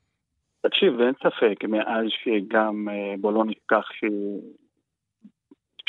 [0.61, 4.05] תקשיב, אין ספק, מאז שגם, אה, בוא לא נשכח ש...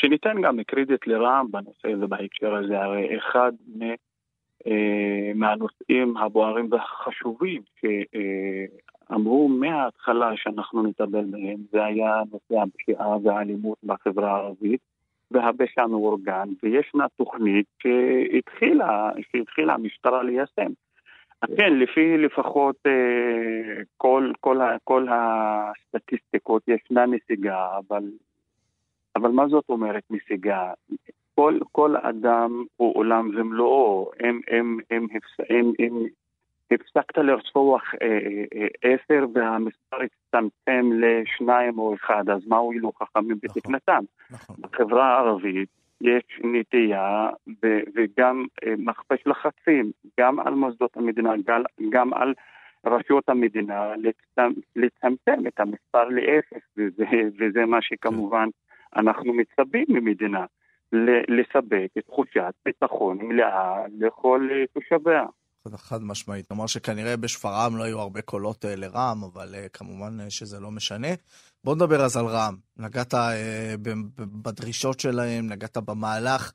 [0.00, 3.82] שניתן גם קרדיט לרע"מ בנושא הזה, בהקשר הזה, הרי אחד מ...
[4.66, 7.62] אה, מהנושאים הבוערים והחשובים
[9.08, 14.80] שאמרו מההתחלה שאנחנו נטפל בהם, זה היה נושא הפשיעה והאלימות בחברה הערבית.
[15.30, 20.72] והפשע מאורגן, וישנה תוכנית שהתחילה, שהתחילה המשטרה ליישם.
[21.56, 28.02] כן, לפי לפחות אה, כל, כל, כל הסטטיסטיקות ישנה נסיגה, אבל,
[29.16, 30.72] אבל מה זאת אומרת נסיגה?
[31.34, 35.06] כל, כל אדם הוא עולם ומלואו, אם, אם, אם,
[35.50, 36.06] אם, אם
[36.70, 38.18] הפסקת לרצוח אה,
[38.54, 44.04] אה, עשר והמספר הצטמצם לשניים או אחד, אז מה הועילו חכמים נכון, בתקנתם?
[44.30, 44.56] נכון.
[44.60, 45.68] בחברה הערבית
[46.00, 47.30] יש נטייה
[47.94, 49.90] וגם אה, מכפש לחצים,
[50.20, 51.32] גם על מוסדות המדינה,
[51.90, 52.34] גם, על
[52.86, 53.92] רשויות המדינה,
[54.76, 57.04] לצמצם, את המספר לאפס, וזה,
[57.38, 58.48] וזה מה שכמובן
[58.96, 60.44] אנחנו מצפים ממדינה,
[61.28, 65.24] לספק תחושת ביטחון מלאה לכל תושביה.
[65.76, 66.50] חד משמעית.
[66.50, 70.70] נאמר שכנראה בשפרעם לא היו הרבה קולות uh, לרע"מ, אבל uh, כמובן uh, שזה לא
[70.70, 71.08] משנה.
[71.64, 72.56] בוא נדבר אז על רע"מ.
[72.76, 73.14] נגעת
[74.18, 76.52] בדרישות שלהם, נגעת במהלך,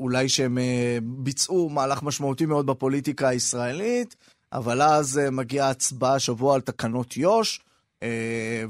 [0.00, 0.58] אולי שהם
[1.02, 4.16] ביצעו מהלך משמעותי מאוד בפוליטיקה הישראלית,
[4.52, 7.60] אבל אז מגיעה הצבעה השבוע על תקנות יו"ש.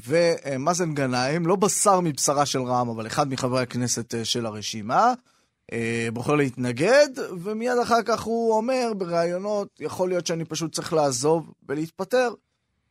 [0.07, 5.13] ומאזן גנאים, לא בשר מבשרה של רע"מ, אבל אחד מחברי הכנסת של הרשימה, אה,
[6.13, 7.11] בוחר להתנגד,
[7.45, 12.29] ומיד אחר כך הוא אומר בראיונות, יכול להיות שאני פשוט צריך לעזוב ולהתפטר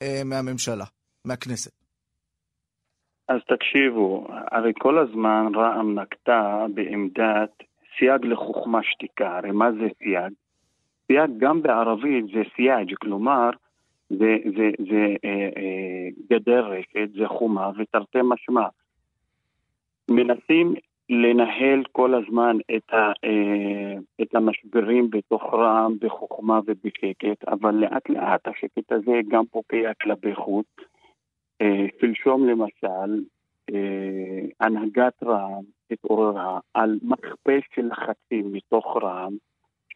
[0.01, 0.86] אה, מהממשלה,
[1.25, 1.71] מהכנסת.
[3.27, 7.51] אז תקשיבו, הרי כל הזמן רע"מ נקטה בעמדת
[7.97, 9.38] סייג לחוכמה שתיקה.
[9.38, 10.34] הרי מה זה סייג?
[11.07, 13.49] סייג גם בערבית זה סייג, כלומר,
[14.09, 18.67] זה, זה, זה אה, אה, גדר רשת, זה חומה ותרתי משמע.
[20.09, 20.73] מנסים
[21.12, 28.47] לנהל כל הזמן את, ה, אה, את המשברים בתוך רע"מ בחוכמה ובשקט, אבל לאט לאט
[28.47, 30.68] השקט הזה גם פוגע כלפי חוץ.
[31.62, 33.24] אה, שלשום למשל,
[33.74, 39.36] אה, הנהגת רע"מ התעוררה על מכפש של לחצים מתוך רע"מ,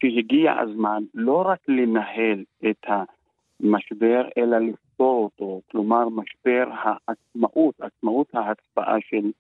[0.02, 8.96] שהגיע הזמן לא רק לנהל את המשבר, אלא לפתור אותו, כלומר משבר העצמאות, עצמאות ההצבעה
[9.02, 9.32] של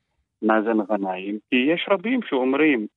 [0.41, 2.87] מאזן גנאים, כי יש רבים שאומרים,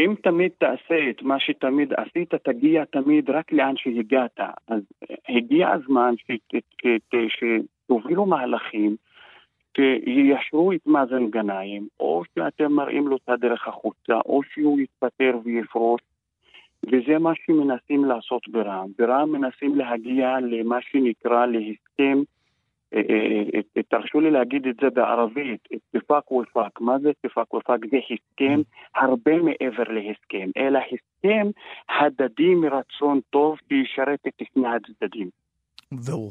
[0.00, 4.40] אם תמיד תעשה את מה שתמיד עשית, תגיע תמיד רק לאן שהגעת.
[4.68, 4.82] אז
[5.28, 6.14] הגיע הזמן
[7.28, 8.96] שתובילו מהלכים
[9.76, 16.00] שיישרו את מאזן גנאים, או שאתם מראים לו את הדרך החוצה, או שהוא יתפטר ויפרוש,
[16.86, 18.88] וזה מה שמנסים לעשות ברע"מ.
[18.98, 22.22] ברע"מ מנסים להגיע למה שנקרא להסכם
[23.88, 26.80] תרשו לי להגיד את זה בערבית, תפק ופק.
[26.80, 27.78] מה זה תפק ופק?
[27.90, 28.60] זה הסכם
[28.94, 31.46] הרבה מעבר להסכם, אלא הסכם
[31.88, 35.28] הדדי מרצון טוב שישרת את שני הצדדים.
[35.92, 36.30] והוא?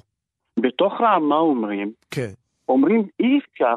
[0.60, 1.91] בתוך רעם מה אומרים?
[2.12, 2.32] כן.
[2.68, 3.76] אומרים אי אפשר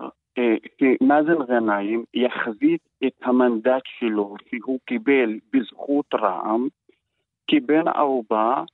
[0.79, 6.69] שמאזן גנאים יחזית את המנדט שלו שהוא קיבל בזכות רע"מ
[7.49, 8.65] כבן ערובה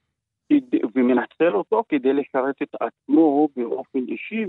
[0.94, 4.44] ומנצל אותו כדי לשרת את עצמו באופן אישי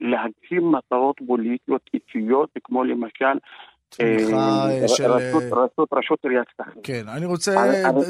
[0.00, 3.38] ולהגשים מטרות פוליטיות אישיות, כמו למשל
[3.88, 5.12] תמיכה אה, של...
[5.12, 6.82] רשות, רשות עיריית סכנין.
[6.82, 7.50] כן, אני רוצה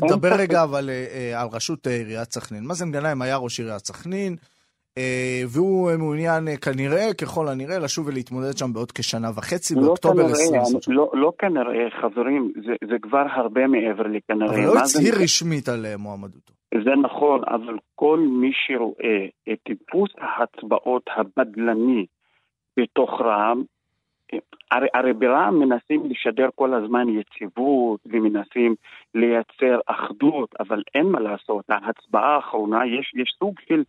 [0.02, 2.64] לדבר רגע אבל אה, על רשות עיריית סכנין.
[2.64, 4.36] מאזן גנאים היה ראש עיריית סכנין.
[4.98, 10.22] אה, והוא מעוניין אה, כנראה, ככל הנראה, לשוב ולהתמודד שם בעוד כשנה וחצי, לא באוקטובר
[10.22, 10.88] 2023.
[10.88, 14.54] לא, לא כנראה, חברים, זה, זה כבר הרבה מעבר לכנראה.
[14.54, 16.52] אבל לא הצהיר רשמית על אה, מועמדותו.
[16.84, 22.06] זה נכון, אבל כל מי שרואה את טיפוס ההצבעות הבדלני
[22.78, 23.62] בתוך רע"מ,
[24.70, 28.74] הרי, הרי ברע"מ מנסים לשדר כל הזמן יציבות ומנסים
[29.14, 33.82] לייצר אחדות, אבל אין מה לעשות, ההצבעה האחרונה, יש, יש סוג של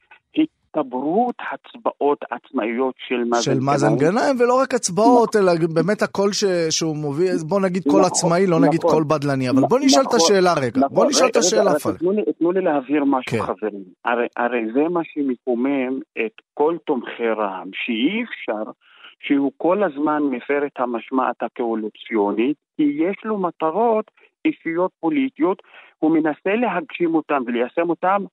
[0.77, 5.49] הצטברות הצבעות עצמאיות של מאזן של מאזן גנאים, ולא רק הצבעות, נכון.
[5.49, 6.43] אלא באמת הקול ש...
[6.69, 10.01] שהוא מוביל, בוא נגיד קול נכון, עצמאי, לא נגיד נכון, קול בדלני, אבל בוא נשאל
[10.01, 11.71] נכון, את השאלה רגע, נכון, בוא נשאל את השאלה.
[11.71, 13.43] רגע, תנו, לי להבהיר משהו, כן.
[13.43, 13.83] חברים.
[14.05, 18.71] הרי, הרי זה מה שמקומם את כל תומכי רע"מ, שאי אפשר
[19.19, 24.11] שהוא כל הזמן מפר את המשמעת הקואליציונית, כי יש לו מטרות
[24.45, 25.61] אישיות פוליטיות,
[25.99, 28.23] הוא מנסה להגשים אותן וליישם אותן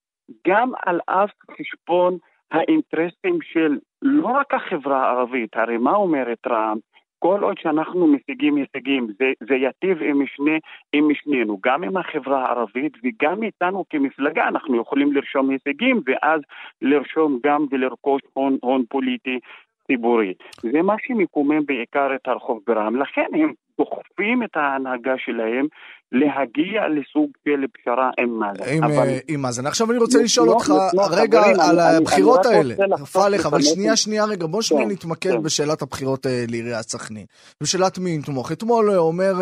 [0.46, 2.18] גם על אף חשבון
[2.54, 6.78] האינטרסים של לא רק החברה הערבית, הרי מה אומרת רע"מ?
[7.18, 10.58] כל עוד שאנחנו משיגים הישגים, זה, זה ייטיב עם, שני,
[10.92, 16.40] עם שנינו, גם עם החברה הערבית וגם איתנו כמפלגה, אנחנו יכולים לרשום הישגים ואז
[16.82, 19.38] לרשום גם ולרכוש הון, הון פוליטי
[19.86, 20.34] ציבורי.
[20.62, 22.96] זה מה שמקומם בעיקר את הרחוב ברעם.
[22.96, 25.66] לכן הם דוחפים את ההנהגה שלהם
[26.12, 28.76] להגיע לסוג של פשרה עם מאזן.
[28.76, 29.08] עם, אבל...
[29.08, 29.66] אה, עם מאזן.
[29.66, 30.72] עכשיו אני רוצה לשאול אותך
[31.10, 32.74] רגע על הבחירות האלה.
[33.12, 35.42] פאלך, אבל שנייה, שנייה רגע, בוא שנייה כן, נתמקד כן.
[35.42, 37.26] בשאלת הבחירות אה, לעיריית סכנין.
[37.62, 38.52] בשאלת מי נתמוך.
[38.52, 39.32] אתמול אה, אומר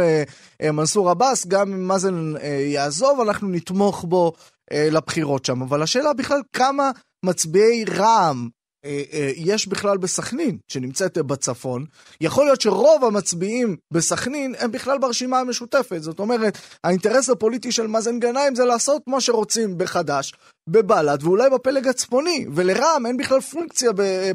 [0.63, 2.33] מנסור עבאס, גם אם מאזן
[2.73, 4.33] יעזוב, אנחנו נתמוך בו
[4.93, 5.63] לבחירות שם.
[5.63, 6.91] אבל השאלה בכלל, כמה
[7.25, 8.49] מצביעי רע"מ
[9.37, 11.85] יש בכלל בסכנין, שנמצאת בצפון.
[12.21, 15.99] יכול להיות שרוב המצביעים בסכנין הם בכלל ברשימה המשותפת.
[15.99, 20.33] זאת אומרת, האינטרס הפוליטי של מאזן גנאים זה לעשות מה שרוצים בחד"ש,
[20.69, 23.91] בבל"ד, ואולי בפלג הצפוני, ולרע"מ אין בכלל פונקציה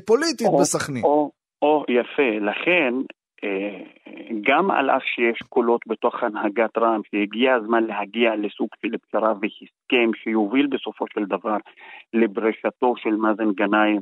[0.06, 1.04] פוליטית או, בסכנין.
[1.04, 1.32] או,
[1.62, 2.46] או, יפה.
[2.46, 3.17] לכן, אה,
[4.42, 10.12] גם על אף שיש קולות בתוך הנהגת רע"מ, שהגיע הזמן להגיע לסוג של פשרה והסכם
[10.24, 11.58] שיוביל בסופו של דבר
[12.14, 14.02] לברישתו של מאזן גנאים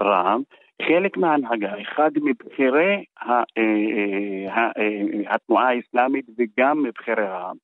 [0.00, 0.42] רע"מ,
[0.82, 7.56] חלק מההנהגה, אחד מבכירי אה, אה, התנועה האסלאמית וגם מבכירי רע"מ,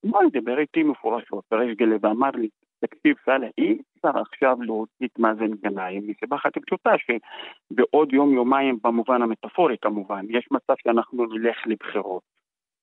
[0.00, 2.48] אתמול דיבר איתי מפורשות בריש גלי ואמר לי,
[2.80, 9.22] תקציב סאלח, אי אפשר עכשיו להוציא את מאזן גנאים מסיבה אחת פשוטה שבעוד יום-יומיים במובן
[9.22, 12.22] המטאפורי כמובן, יש מצב שאנחנו נלך לבחירות.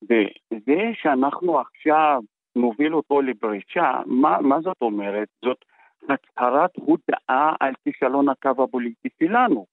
[0.02, 2.22] וזה שאנחנו עכשיו
[2.56, 5.28] נוביל אותו לפרישה, מה, מה זאת אומרת?
[5.46, 5.66] זאת
[6.10, 9.66] הצהרת הודעה על כישלון הקו הפוליטי שלנו.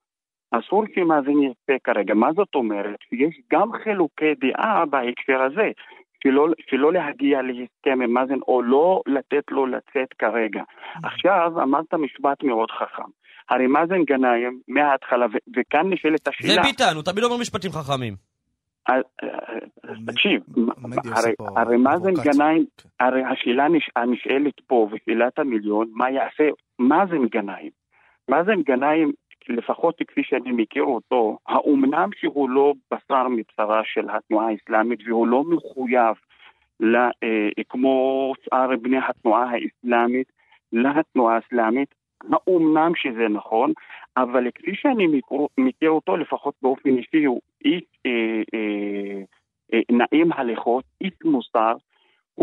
[0.50, 2.14] אסור שמאזן יפה כרגע.
[2.14, 2.98] מה זאת אומרת?
[3.08, 5.70] שיש גם חילוקי דעה בהקשר הזה.
[6.26, 10.62] שלא, שלא להגיע להסכם עם מאזן או לא לתת לו לצאת כרגע.
[11.04, 13.10] עכשיו אמרת משפט מאוד חכם.
[13.50, 16.54] הרי מאזן גנאים מההתחלה, וכאן נשאלת השאלה...
[16.54, 18.14] זה ביטן, הוא תמיד אומר משפטים חכמים.
[18.88, 20.40] אה, אה, תקשיב,
[21.56, 22.64] הרי מאזן גנאים.
[23.00, 23.64] הרי השאלה
[23.96, 26.44] הנשאלת פה, ושאלת המיליון, מה יעשה
[26.78, 27.70] מאזן גנאים?
[28.28, 29.12] מאזן גנאים
[29.48, 35.44] לפחות כפי שאני מכיר אותו, האומנם שהוא לא בשר מבשרה של התנועה האסלאמית והוא לא
[35.44, 36.16] מחויב,
[36.80, 40.32] לה, אה, כמו שאר בני התנועה האסלאמית,
[40.72, 41.94] לתנועה האסלאמית,
[42.32, 43.72] האומנם שזה נכון,
[44.16, 45.06] אבל כפי שאני
[45.58, 49.22] מכיר, אותו, לפחות באופן אישי, הוא איש אה, אה,
[49.74, 51.74] אה, נעים הליכות, איש מוסר,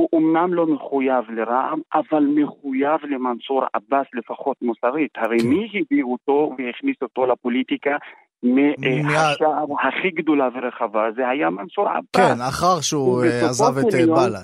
[0.01, 5.11] הוא אומנם לא מחויב לרע"מ, אבל מחויב למנסור עבאס לפחות מוסרית.
[5.17, 5.47] הרי כן.
[5.47, 7.97] מי הביא אותו והכניס אותו לפוליטיקה
[8.43, 12.15] מהשער הכי גדולה ורחבה, זה היה מנסור עבאס.
[12.15, 14.43] כן, אחר שהוא אה, עזב את אה, בל"ד.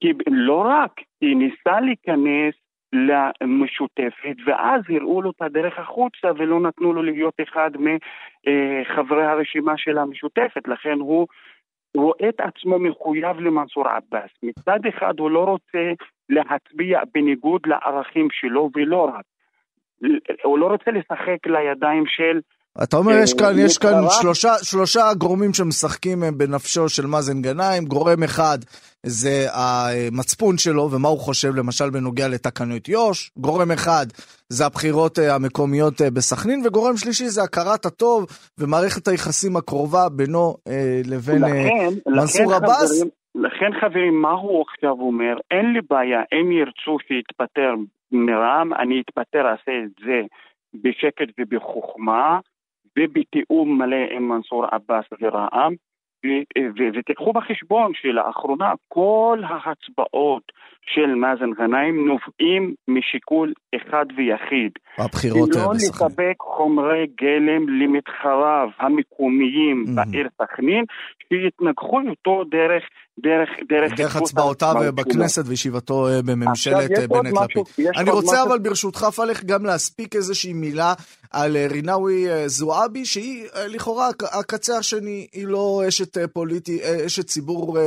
[0.00, 2.54] כי לא רק, היא ניסה להיכנס
[2.92, 9.98] למשותפת, ואז הראו לו את הדרך החוצה ולא נתנו לו להיות אחד מחברי הרשימה של
[9.98, 11.26] המשותפת, לכן הוא
[11.96, 14.30] רואה את עצמו מחויב למנסור עבאס.
[14.42, 15.92] מצד אחד הוא לא רוצה
[16.28, 19.24] להצביע בניגוד לערכים שלו ולא רק.
[20.44, 22.40] הוא לא רוצה לשחק לידיים של
[22.82, 27.84] אתה אומר, יש כאן, יש כאן שלושה, שלושה גורמים שמשחקים בנפשו של מאזן גנאים.
[27.84, 28.58] גורם אחד
[29.06, 33.30] זה המצפון שלו ומה הוא חושב, למשל, בנוגע לתקנות יו"ש.
[33.36, 34.06] גורם אחד
[34.48, 38.26] זה הבחירות אה, המקומיות אה, בסכנין, וגורם שלישי זה הכרת הטוב
[38.58, 43.04] ומערכת היחסים הקרובה בינו אה, לבין לכן, מנסור עבאס.
[43.34, 45.34] לכן חברים, מה הוא עכשיו אומר?
[45.50, 47.74] אין לי בעיה, אם ירצו שיתפטר
[48.12, 50.20] מרע"מ, אני אתפטר, אעשה את זה
[50.74, 52.38] בשקט ובחוכמה.
[52.98, 55.74] ובתיאום מלא עם מנסור עבאס ורע"מ,
[56.94, 60.52] ותיקחו בחשבון שלאחרונה כל ההצבעות
[60.86, 64.72] של מאזן גנאים נובעים משיקול אחד ויחיד.
[64.98, 65.64] הבחירות בסכנין.
[65.66, 69.94] לא לספק חומרי גלם למתחריו המקומיים mm-hmm.
[69.94, 70.84] בעיר סכנין,
[71.28, 72.82] שיתנגחו אותו דרך
[73.18, 77.86] דרך, דרך, דרך הצבעותיו בכנסת וישיבתו אה, בממשלת אה, בנט-לפיד.
[77.96, 78.46] אני רוצה משהו...
[78.48, 80.94] אבל ברשותך, פלח, גם להספיק איזושהי מילה
[81.30, 84.08] על אה, רינאוי זועבי, שהיא לכאורה
[84.40, 87.78] הקצה השני, היא לא אשת פוליטי, אשת ציבור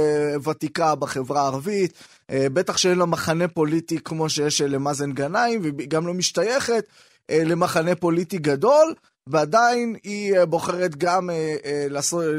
[0.50, 1.94] ותיקה בחברה הערבית,
[2.32, 6.86] בטח שאין לה מחנה פוליטי כמו שיש למאזן גנאים, וגם לא משתייכת
[7.32, 8.94] למחנה פוליטי גדול.
[9.30, 11.86] ועדיין היא אה, בוחרת גם אה, אה,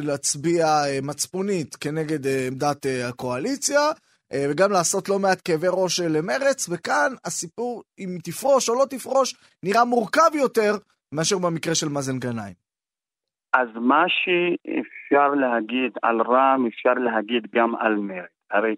[0.04, 0.66] להצביע
[1.02, 3.80] מצפונית כנגד עמדת הקואליציה,
[4.50, 9.84] וגם לעשות לא מעט כאבי ראש למרץ, וכאן הסיפור, אם תפרוש או לא תפרוש, נראה
[9.84, 10.72] מורכב יותר
[11.14, 12.54] מאשר במקרה של מאזן גנאים.
[13.54, 18.35] אז מה שאפשר להגיד על רע"מ, אפשר להגיד גם על מרץ.
[18.50, 18.74] הרי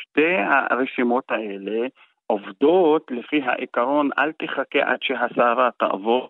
[0.00, 0.34] שתי
[0.70, 1.86] הרשימות האלה
[2.26, 6.28] עובדות לפי העיקרון אל תחכה עד שהסערה תעבור,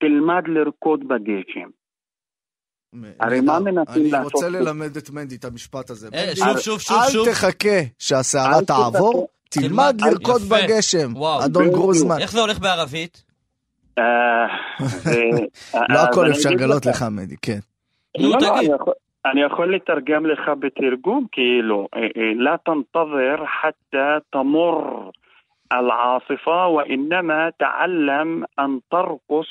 [0.00, 1.68] תלמד לרקוד בגשם.
[3.20, 4.12] הרי מה מנסים לעשות?
[4.14, 6.08] אני רוצה ללמד את מנדי את המשפט הזה.
[6.14, 7.32] אה, שוב, שוב, שוב, אל.
[7.32, 10.40] תחכה שהסערה תעבור, תלמד לרקוד.
[10.48, 11.12] בגשם.
[11.44, 11.70] אדון.
[11.70, 12.16] גרוזמן.
[12.20, 13.24] איך זה הולך בערבית?
[13.98, 14.04] אה,
[15.94, 17.58] לא הכל אפשר לגלות לך- מנדי, כן.
[18.18, 18.94] לא, לא.
[19.25, 25.09] אני יכול- אני יכול לתרגם לך בתרגום, כאילו, אה, אה, لا تنتظر حتى تمر
[25.73, 29.47] العاصفة وإنما تعلم أن ترقص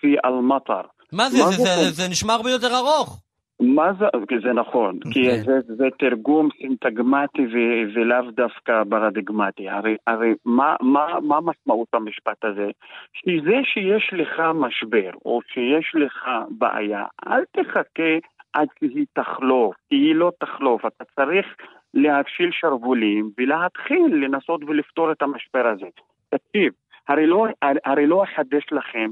[0.00, 0.82] في المطر.
[1.12, 1.38] מה זה?
[1.38, 1.90] מה זה- זה זה- פה?
[1.90, 3.22] זה נשמע הרבה יותר ארוך.
[3.60, 4.06] מה זה,
[4.42, 5.42] זה נכון, כי כן.
[5.44, 9.68] זה, זה תרגום סינטגמטי ו- ולאו דווקא פרדיגמטי.
[9.68, 12.70] הרי, הרי מה, מה, מה משמעות המשפט הזה?
[13.14, 18.12] שזה שיש לך משבר או שיש לך בעיה, אל תחכה
[18.53, 20.85] עד שהיא תחלוף, כי היא לא תחלוף.
[20.85, 21.55] אתה צריך
[21.93, 25.87] להפשיל שרוולים ולהתחיל לנסות ולפתור את המשבר הזה.
[26.29, 26.73] תקשיב,
[27.07, 27.45] הרי לא,
[27.85, 29.09] הרי לא אחדש לכם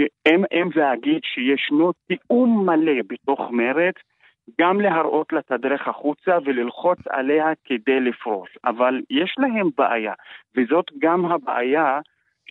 [0.00, 3.94] אם, אם ואגיד שישנו תיאום מלא בתוך מרצ,
[4.60, 8.58] גם להראות לה את הדרך החוצה וללחוץ עליה כדי לפרוש.
[8.64, 10.12] אבל יש להם בעיה,
[10.56, 12.00] וזאת גם הבעיה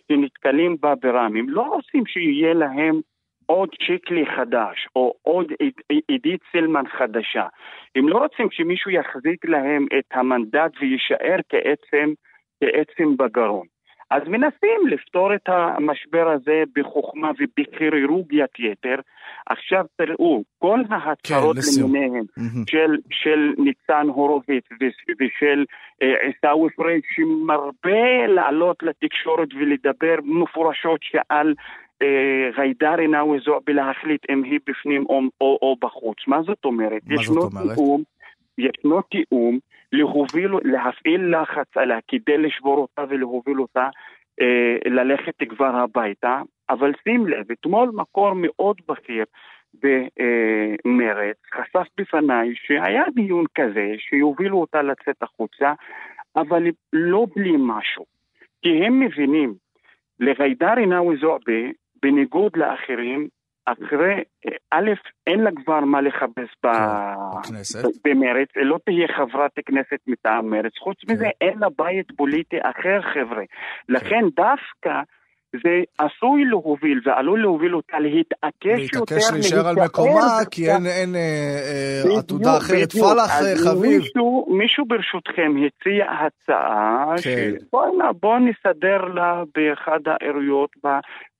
[0.08, 1.36] שנתקלים בה ברם.
[1.36, 3.00] הם לא רוצים שיהיה להם
[3.46, 7.46] עוד שיקלי חדש, או עוד עיד- עידית סילמן חדשה.
[7.96, 12.12] הם לא רוצים שמישהו יחזיק להם את המנדט ויישאר כעצם,
[12.60, 13.66] כעצם בגרון.
[14.10, 18.96] אז מנסים לפתור את המשבר הזה בחוכמה ובכירורגית יתר.
[19.46, 21.90] עכשיו תראו, כל ההצהרות לסיום.
[21.96, 22.64] למיניהן מהמם.
[22.66, 24.64] של, של ניצן הורוביץ
[25.20, 25.64] ושל
[26.02, 31.54] אה, עיסאווי פריג' שמרבה לעלות לתקשורת ולדבר מפורשות שעל
[32.56, 36.16] ג'ידא רינאוי זועבי להחליט אם היא בפנים או, או, או בחוץ.
[36.26, 37.02] מה זאת אומרת?
[37.06, 37.74] מה זאת אומרת?
[37.74, 38.02] תיאום,
[38.58, 39.58] ישנו תיאום
[39.92, 43.88] להוביל, להפעיל לחץ עליה כדי לשבור אותה ולהוביל אותה
[44.40, 49.24] אה, ללכת כבר הביתה, אבל שים לב, אתמול מקור מאוד בכיר
[49.74, 55.72] במרץ חשף בפניי שהיה דיון כזה שיובילו אותה לצאת החוצה,
[56.36, 58.04] אבל לא בלי משהו.
[58.62, 59.54] כי הם מבינים,
[60.20, 61.72] לג'ידא רינאוי זועבי,
[62.02, 63.28] בניגוד לאחרים,
[63.66, 64.14] אחרי,
[64.46, 64.90] אה, א',
[65.26, 66.68] אין לה כבר מה לחפש ב...
[67.38, 67.84] בכנסת.
[68.04, 70.72] במרץ, לא תהיה חברת כנסת מטעם מרץ.
[70.78, 71.12] חוץ כן.
[71.12, 73.42] מזה, אין לה בית פוליטי אחר, חבר'ה.
[73.88, 75.00] לכן דווקא
[75.52, 80.38] זה עשוי להוביל ועלול להוביל אותה להתעקש יותר להתעקש להישאר על מקומה.
[80.50, 82.88] כי אין אין, אה, אה, בדיוק, עתודה אחרת.
[82.94, 83.06] בדיוק.
[83.12, 83.98] פלאח אז אה, חביב.
[84.00, 87.52] מישהו, מישהו ברשותכם הציע הצעה, כן.
[87.68, 90.70] שבואו בוא נסדר לה באחד העיריות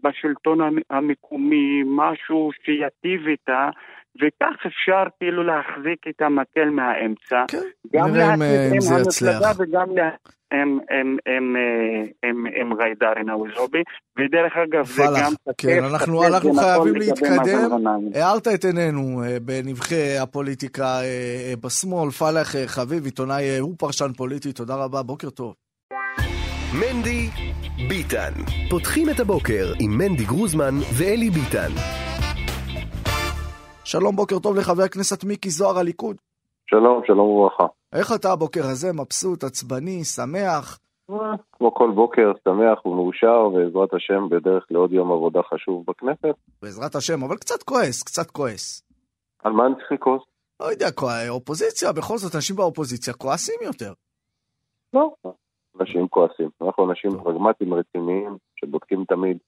[0.03, 3.69] בשלטון המ- המקומי משהו שיטיב איתה,
[4.17, 7.45] וכך אפשר כאילו להחזיק את המקל מהאמצע.
[7.49, 7.59] כן,
[7.95, 9.61] גם נראה אם, אה, זה המפלגה יצליח.
[9.61, 10.09] וגם לה...
[10.53, 13.83] עם, עם, עם, אה, עם, עם ג'ידא רינאוי זועבי,
[14.19, 15.33] ודרך אגב זה גם...
[15.59, 17.87] כן, אנחנו אנחנו חייבים להתקדם.
[18.15, 22.11] הארת את עינינו אה, בנבחי הפוליטיקה אה, בשמאל.
[22.11, 25.55] פלאח חביב, עיתונאי, הוא פרשן פוליטי, תודה רבה, בוקר טוב.
[26.81, 27.29] מנדי
[27.89, 28.33] ביטן.
[28.71, 31.71] פותחים את הבוקר עם מנדי גרוזמן ואלי ביטן.
[33.85, 36.17] שלום, בוקר טוב לחבר הכנסת מיקי זוהר, הליכוד.
[36.71, 37.67] שלום, שלום וברכה.
[37.93, 38.93] איך אתה הבוקר הזה?
[38.93, 40.79] מבסוט, עצבני, שמח?
[41.53, 46.37] כמו כל בוקר, שמח ומאושר, בעזרת השם, בדרך לעוד יום עבודה חשוב בכנסת.
[46.63, 48.83] בעזרת השם, אבל קצת כועס, קצת כועס.
[49.45, 50.23] על מה אני צריך לכעוס?
[50.61, 50.87] לא יודע,
[51.29, 53.93] אופוזיציה, בכל זאת, אנשים באופוזיציה כועסים יותר.
[54.93, 55.13] לא.
[55.81, 56.49] אנשים כועסים.
[56.63, 59.39] אנחנו אנשים פרגמטיים רציניים, שבודקים תמיד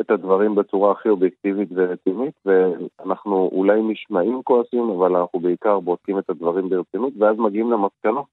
[0.00, 6.30] את הדברים בצורה הכי אובייקטיבית ורצינית, ואנחנו אולי נשמעים כועסים, אבל אנחנו בעיקר בודקים את
[6.30, 8.26] הדברים ברצינות, ואז מגיעים למסקנות.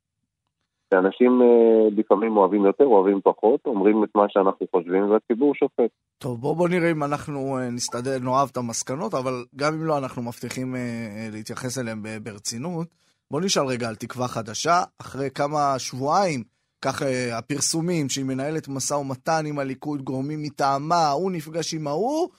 [0.94, 5.92] שאנשים אה, לפעמים אוהבים יותר, אוהבים פחות, אומרים את מה שאנחנו חושבים, והציבור שופט.
[6.18, 9.98] טוב, בואו בוא נראה אם אנחנו אה, נסתדר, נאהב את המסקנות, אבל גם אם לא,
[9.98, 12.88] אנחנו מבטיחים אה, להתייחס אליהם ב- ברצינות.
[13.32, 16.44] בואו נשאל רגע על תקווה חדשה, אחרי כמה שבועיים,
[16.84, 22.30] כך אה, הפרסומים שהיא מנהלת משא ומתן עם הליכוד, גורמים מטעמה, הוא נפגש עם ההוא.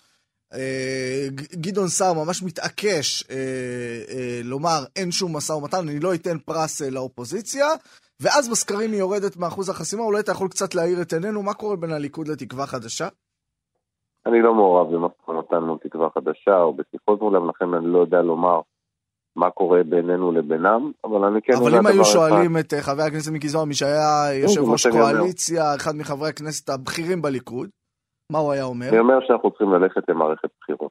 [0.55, 1.27] אה,
[1.65, 7.67] גדעון סער ממש מתעקש אה, לומר אין שום משא ומתן, אני לא אתן פרס לאופוזיציה,
[8.23, 11.77] ואז בסקרים היא יורדת מאחוז החסימה, אולי אתה יכול קצת להאיר את עינינו, מה קורה
[11.77, 13.09] בין הליכוד לתקווה חדשה?
[14.27, 18.23] אני לא מעורב במשא ומתן מול תקווה חדשה או בשיחות מולם, לכן אני לא יודע
[18.23, 18.61] לומר
[19.37, 21.95] מה קורה בינינו לבינם, אבל אני כן יודע אבל אם אחד.
[21.95, 24.87] היו שואלים את אה, חבר הכנסת מיקי זוהר, מי שהיה יושב ראש.
[24.87, 27.69] קואליציה, אחד מחברי הכנסת הבכירים בליכוד,
[28.33, 28.89] מה הוא היה אומר?
[28.89, 30.91] אני אומר שאנחנו צריכים ללכת למערכת בחירות.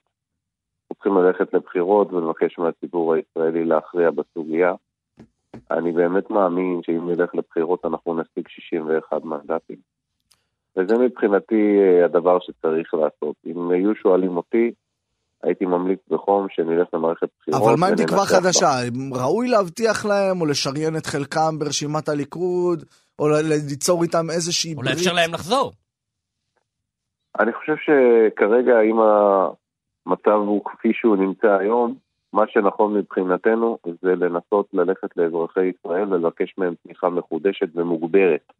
[0.84, 4.74] אנחנו צריכים ללכת לבחירות ולבקש מהציבור הישראלי להכריע בסוגיה.
[5.72, 9.78] אני באמת מאמין שאם נלך לבחירות אנחנו נשיג 61 מנדטים.
[10.78, 13.36] וזה מבחינתי אה, הדבר שצריך לעשות.
[13.46, 14.72] אם היו שואלים אותי,
[15.44, 17.62] הייתי ממליץ בחום שנלך למערכת בחירות.
[17.62, 18.68] אבל מה עם תקווה חדשה?
[19.12, 22.84] ראוי להבטיח להם או לשריין את חלקם ברשימת הליכוד,
[23.20, 23.26] או
[23.70, 24.88] ליצור איתם איזושהי ברית?
[24.88, 25.72] או לאפשר להם לחזור.
[27.40, 31.96] אני חושב שכרגע, אם המצב הוא כפי שהוא נמצא היום,
[32.34, 38.54] מה שנכון מבחינתנו זה לנסות ללכת לאזרחי ישראל ולבקש מהם תמיכה מחודשת ומוגברת.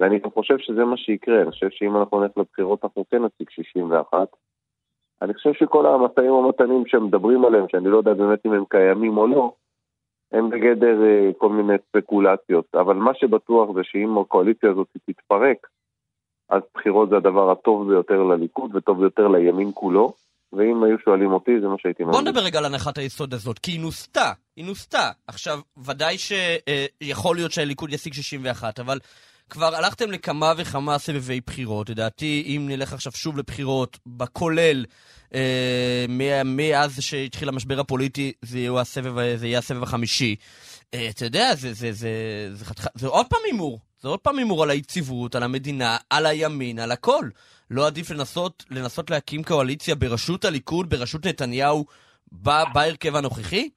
[0.00, 4.28] ואני חושב שזה מה שיקרה, אני חושב שאם אנחנו נלך לבחירות אנחנו כן נציג 61.
[5.22, 9.26] אני חושב שכל המשאים ומתנים שמדברים עליהם, שאני לא יודע באמת אם הם קיימים או
[9.26, 9.52] לא,
[10.32, 12.74] הם בגדר אה, כל מיני ספקולציות.
[12.74, 15.66] אבל מה שבטוח זה שאם הקואליציה הזאת תתפרק,
[16.48, 20.12] אז בחירות זה הדבר הטוב ביותר לליכוד וטוב ביותר לימין כולו.
[20.52, 22.20] ואם היו שואלים אותי, זה מה שהייתי מאמין.
[22.20, 25.10] בוא נדבר רגע על הנחת היסוד הזאת, כי היא נוסתה, היא נוסתה.
[25.26, 28.98] עכשיו, ודאי שיכול להיות שהליכוד ישיג 61, אבל
[29.50, 31.90] כבר הלכתם לכמה וכמה סבבי בחירות.
[31.90, 34.84] לדעתי, אם נלך עכשיו שוב לבחירות, בכולל,
[35.34, 36.04] אה,
[36.44, 40.36] מאז שהתחיל המשבר הפוליטי, זה יהיה הסבב, זה יהיה הסבב החמישי.
[40.94, 43.80] אה, אתה יודע, זה, זה, זה, זה, זה, זה עוד פעם הימור.
[44.02, 47.28] זה עוד פעם הימור על היציבות, על המדינה, על הימין, על הכל.
[47.70, 51.86] לא עדיף לנסות, לנסות להקים קואליציה בראשות הליכוד, בראשות נתניהו,
[52.72, 53.68] בהרכב הנוכחי?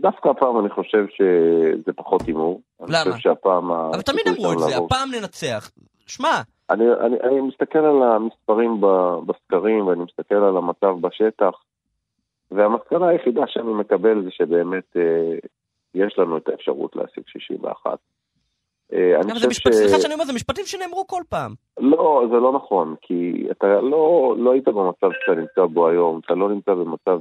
[0.00, 2.60] דווקא הפעם אני חושב שזה פחות הימור.
[2.80, 3.02] למה?
[3.02, 3.70] אני חושב שהפעם...
[3.70, 4.86] אבל תמיד אמרו את זה, לעבור...
[4.86, 5.70] הפעם ננצח.
[6.06, 6.40] שמע...
[6.70, 8.80] אני, אני, אני מסתכל על המספרים
[9.26, 11.50] בסקרים ואני מסתכל על המצב בשטח,
[12.50, 15.38] והמסקנה היחידה שאני מקבל זה שבאמת אה,
[15.94, 17.98] יש לנו את האפשרות להשיג 61.
[18.92, 19.60] אה, אני חושב ש...
[19.70, 21.54] סליחה שאני אומר, זה משפטים שנאמרו כל פעם.
[21.78, 26.34] לא, זה לא נכון, כי אתה לא, לא היית במצב שאתה נמצא בו היום, אתה
[26.34, 27.18] לא נמצא במצב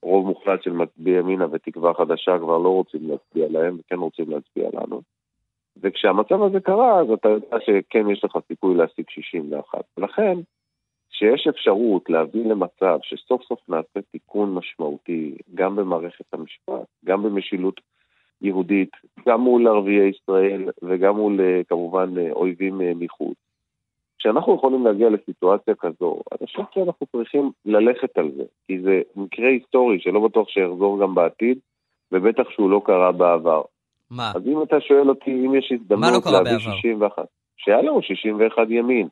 [0.00, 4.68] שרוב מוחלט של מצביעי ימינה ותקווה חדשה כבר לא רוצים להצביע להם וכן רוצים להצביע
[4.72, 5.02] לנו.
[5.82, 9.84] וכשהמצב הזה קרה, אז אתה יודע שכן יש לך סיכוי להשיג 61.
[9.98, 10.38] ולכן,
[11.10, 17.80] כשיש אפשרות להביא למצב שסוף סוף נעשה תיקון משמעותי, גם במערכת המשפט, גם במשילות
[18.42, 18.90] יהודית,
[19.28, 23.36] גם מול ערביי ישראל וגם מול אה, כמובן אה, אויבים אה, מחוץ.
[24.18, 29.48] כשאנחנו יכולים להגיע לסיטואציה כזו, אני חושב שאנחנו צריכים ללכת על זה, כי זה מקרה
[29.48, 31.58] היסטורי שלא בטוח שיחזור גם בעתיד,
[32.12, 33.62] ובטח שהוא לא קרה בעבר.
[34.10, 34.32] מה?
[34.34, 37.24] אז אם אתה שואל אותי אם יש הזדמנות לא להביא 61,
[37.56, 39.08] שהיה לנו 61 ימין.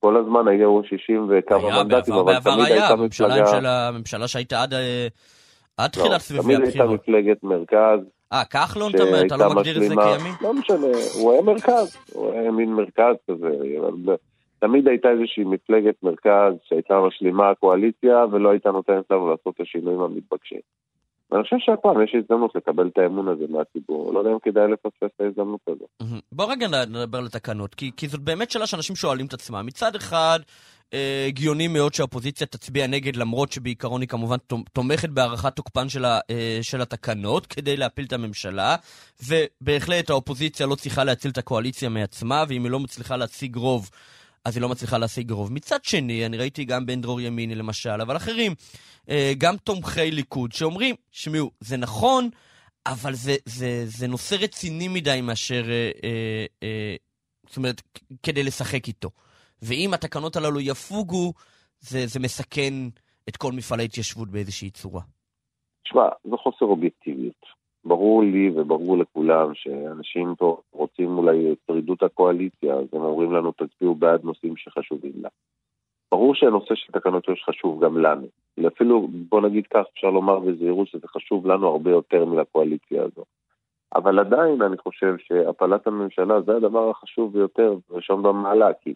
[0.00, 3.88] כל הזמן היו 60 וכמה מנדטים, אבל תמיד הייתה מפלגה...
[3.88, 4.74] הממשלה שהייתה עד,
[5.76, 6.70] עד תחילת לא, סביבי הבחירות.
[6.76, 8.00] תמיד הייתה מפלגת מרכז,
[8.32, 8.92] אה, כחלון,
[9.26, 10.34] אתה לא מגדיר את זה כימין?
[10.40, 10.86] לא משנה,
[11.20, 13.48] הוא היה מרכז, הוא היה מין מרכז כזה,
[14.58, 20.00] תמיד הייתה איזושהי מפלגת מרכז שהייתה משלימה קואליציה ולא הייתה נותנת לנו לעשות את השינויים
[20.00, 20.60] המתבקשים.
[21.30, 25.10] ואני חושב שהפעם יש הזדמנות לקבל את האמון הזה מהציבור, לא יודע אם כדאי לפספס
[25.16, 26.10] את ההזדמנות הזאת.
[26.32, 29.66] בוא רגע נדבר על התקנות, כי, כי זאת באמת שאלה שאנשים שואלים את עצמם.
[29.66, 30.38] מצד אחד,
[31.28, 34.36] הגיוני מאוד שהאופוזיציה תצביע נגד, למרות שבעיקרון היא כמובן
[34.72, 38.76] תומכת בהארכת תוקפן של, ה, אה, של התקנות כדי להפיל את הממשלה,
[39.22, 43.90] ובהחלט האופוזיציה לא צריכה להציל את הקואליציה מעצמה, ואם היא לא מצליחה להשיג רוב,
[44.44, 45.52] אז היא לא מצליחה להשיג רוב.
[45.52, 48.54] מצד שני, אני ראיתי גם בן דרור ימיני למשל, אבל אחרים,
[49.08, 52.30] אה, גם תומכי ליכוד, שאומרים, שמעו, זה נכון,
[52.86, 56.96] אבל זה, זה, זה נושא רציני מדי מאשר, אה, אה, אה,
[57.48, 57.82] זאת אומרת,
[58.22, 59.10] כדי לשחק איתו.
[59.68, 61.32] ואם התקנות הללו יפוגו,
[61.80, 62.74] זה, זה מסכן
[63.28, 65.00] את כל מפעל ההתיישבות באיזושהי צורה.
[65.84, 67.46] תשמע, זה חוסר אובייקטיביות.
[67.84, 73.52] ברור לי וברור לכולם שאנשים פה רוצים אולי את שרידות הקואליציה, אז הם אומרים לנו
[73.52, 75.28] תצביעו בעד נושאים שחשובים לה.
[76.12, 78.26] ברור שהנושא של תקנות יו"ש חשוב גם לנו.
[78.66, 83.24] אפילו, בוא נגיד כך, אפשר לומר בזהירות שזה חשוב לנו הרבה יותר מלקואליציה הזו.
[83.94, 88.94] אבל עדיין אני חושב שהפלת הממשלה זה הדבר החשוב ביותר, ראשון במעלה, כי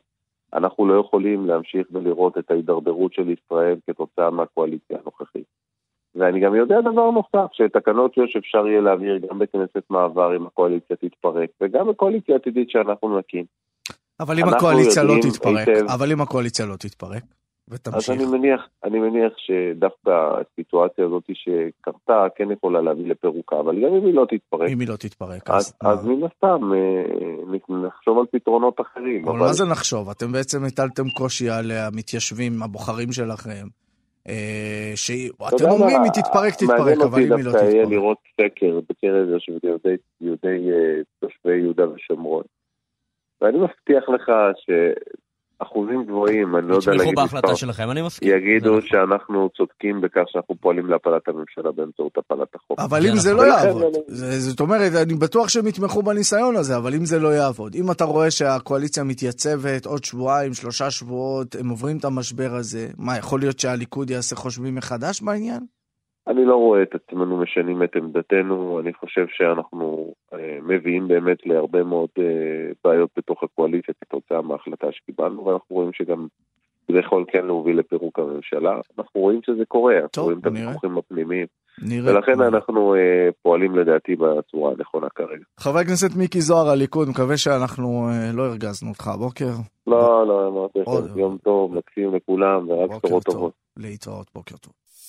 [0.54, 5.46] אנחנו לא יכולים להמשיך ולראות את ההידרדרות של ישראל כתוצאה מהקואליציה הנוכחית.
[6.14, 10.96] ואני גם יודע דבר נוסף, שתקנות יו"ש אפשר יהיה להעביר גם בכנסת מעבר אם הקואליציה
[10.96, 13.44] תתפרק, וגם בקואליציה עתידית שאנחנו נקים.
[14.20, 17.22] אבל אם הקואליציה לא תתפרק, היטב, אבל אם הקואליציה לא תתפרק,
[17.70, 18.10] ותמשיך.
[18.10, 23.94] אז אני מניח, אני מניח שדווקא הסיטואציה הזאת שקרתה כן יכולה להביא לפירוקה, אבל גם
[23.94, 24.70] אם היא לא תתפרק.
[24.70, 25.74] אם היא לא תתפרק, אז...
[25.80, 29.24] אז, אז מן הסתם אה, נחשוב על פתרונות אחרים.
[29.24, 30.10] אבל, אבל מה זה נחשוב?
[30.10, 33.66] אתם בעצם הטלתם קושי על המתיישבים, הבוחרים שלכם.
[34.28, 37.54] אה, שאתם אומרים, היא תתפרק, תתפרק, אבל אם היא לא תתפרק.
[37.54, 39.28] מעניין אותי דווקא יהיה לראות סקר בקרב
[40.20, 40.70] יהודי
[41.20, 42.42] תושבי יהודה ושומרון.
[43.40, 44.32] ואני מבטיח לך
[45.58, 48.28] אחוזים גבוהים, אני לא יודע להגיד יתמכו בהחלטה שלכם, אני מסכים.
[48.36, 52.78] יגידו שאנחנו צודקים בכך שאנחנו פועלים להפלת הממשלה באמצעות הפלת החוק.
[52.80, 53.82] אבל אם זה לא יעבוד,
[54.38, 58.04] זאת אומרת, אני בטוח שהם יתמכו בניסיון הזה, אבל אם זה לא יעבוד, אם אתה
[58.04, 63.58] רואה שהקואליציה מתייצבת עוד שבועיים, שלושה שבועות, הם עוברים את המשבר הזה, מה, יכול להיות
[63.58, 65.77] שהליכוד יעשה חושבים מחדש בעניין?
[66.28, 71.82] אני לא רואה את עצמנו משנים את עמדתנו, אני חושב שאנחנו אה, מביאים באמת להרבה
[71.82, 72.24] מאוד אה,
[72.84, 76.26] בעיות בתוך הקואליציה כתוצאה מההחלטה שקיבלנו, ואנחנו רואים שגם
[76.92, 78.80] זה יכול כן להוביל לפירוק הממשלה.
[78.98, 81.46] אנחנו רואים שזה קורה, טוב, אנחנו רואים את הוויכוחים הפנימיים.
[81.82, 82.14] נראה.
[82.14, 85.44] ולכן אנחנו אה, פועלים לדעתי בצורה הנכונה כרגע.
[85.60, 89.52] חבר הכנסת מיקי זוהר, הליכוד, מקווה שאנחנו אה, לא הרגזנו אותך הבוקר.
[89.86, 93.52] לא, לא, אמרתי לכם, יום טוב, מקסים לכולם, ורק בשורות טובות.
[93.76, 94.72] להתראות, בוקר טוב.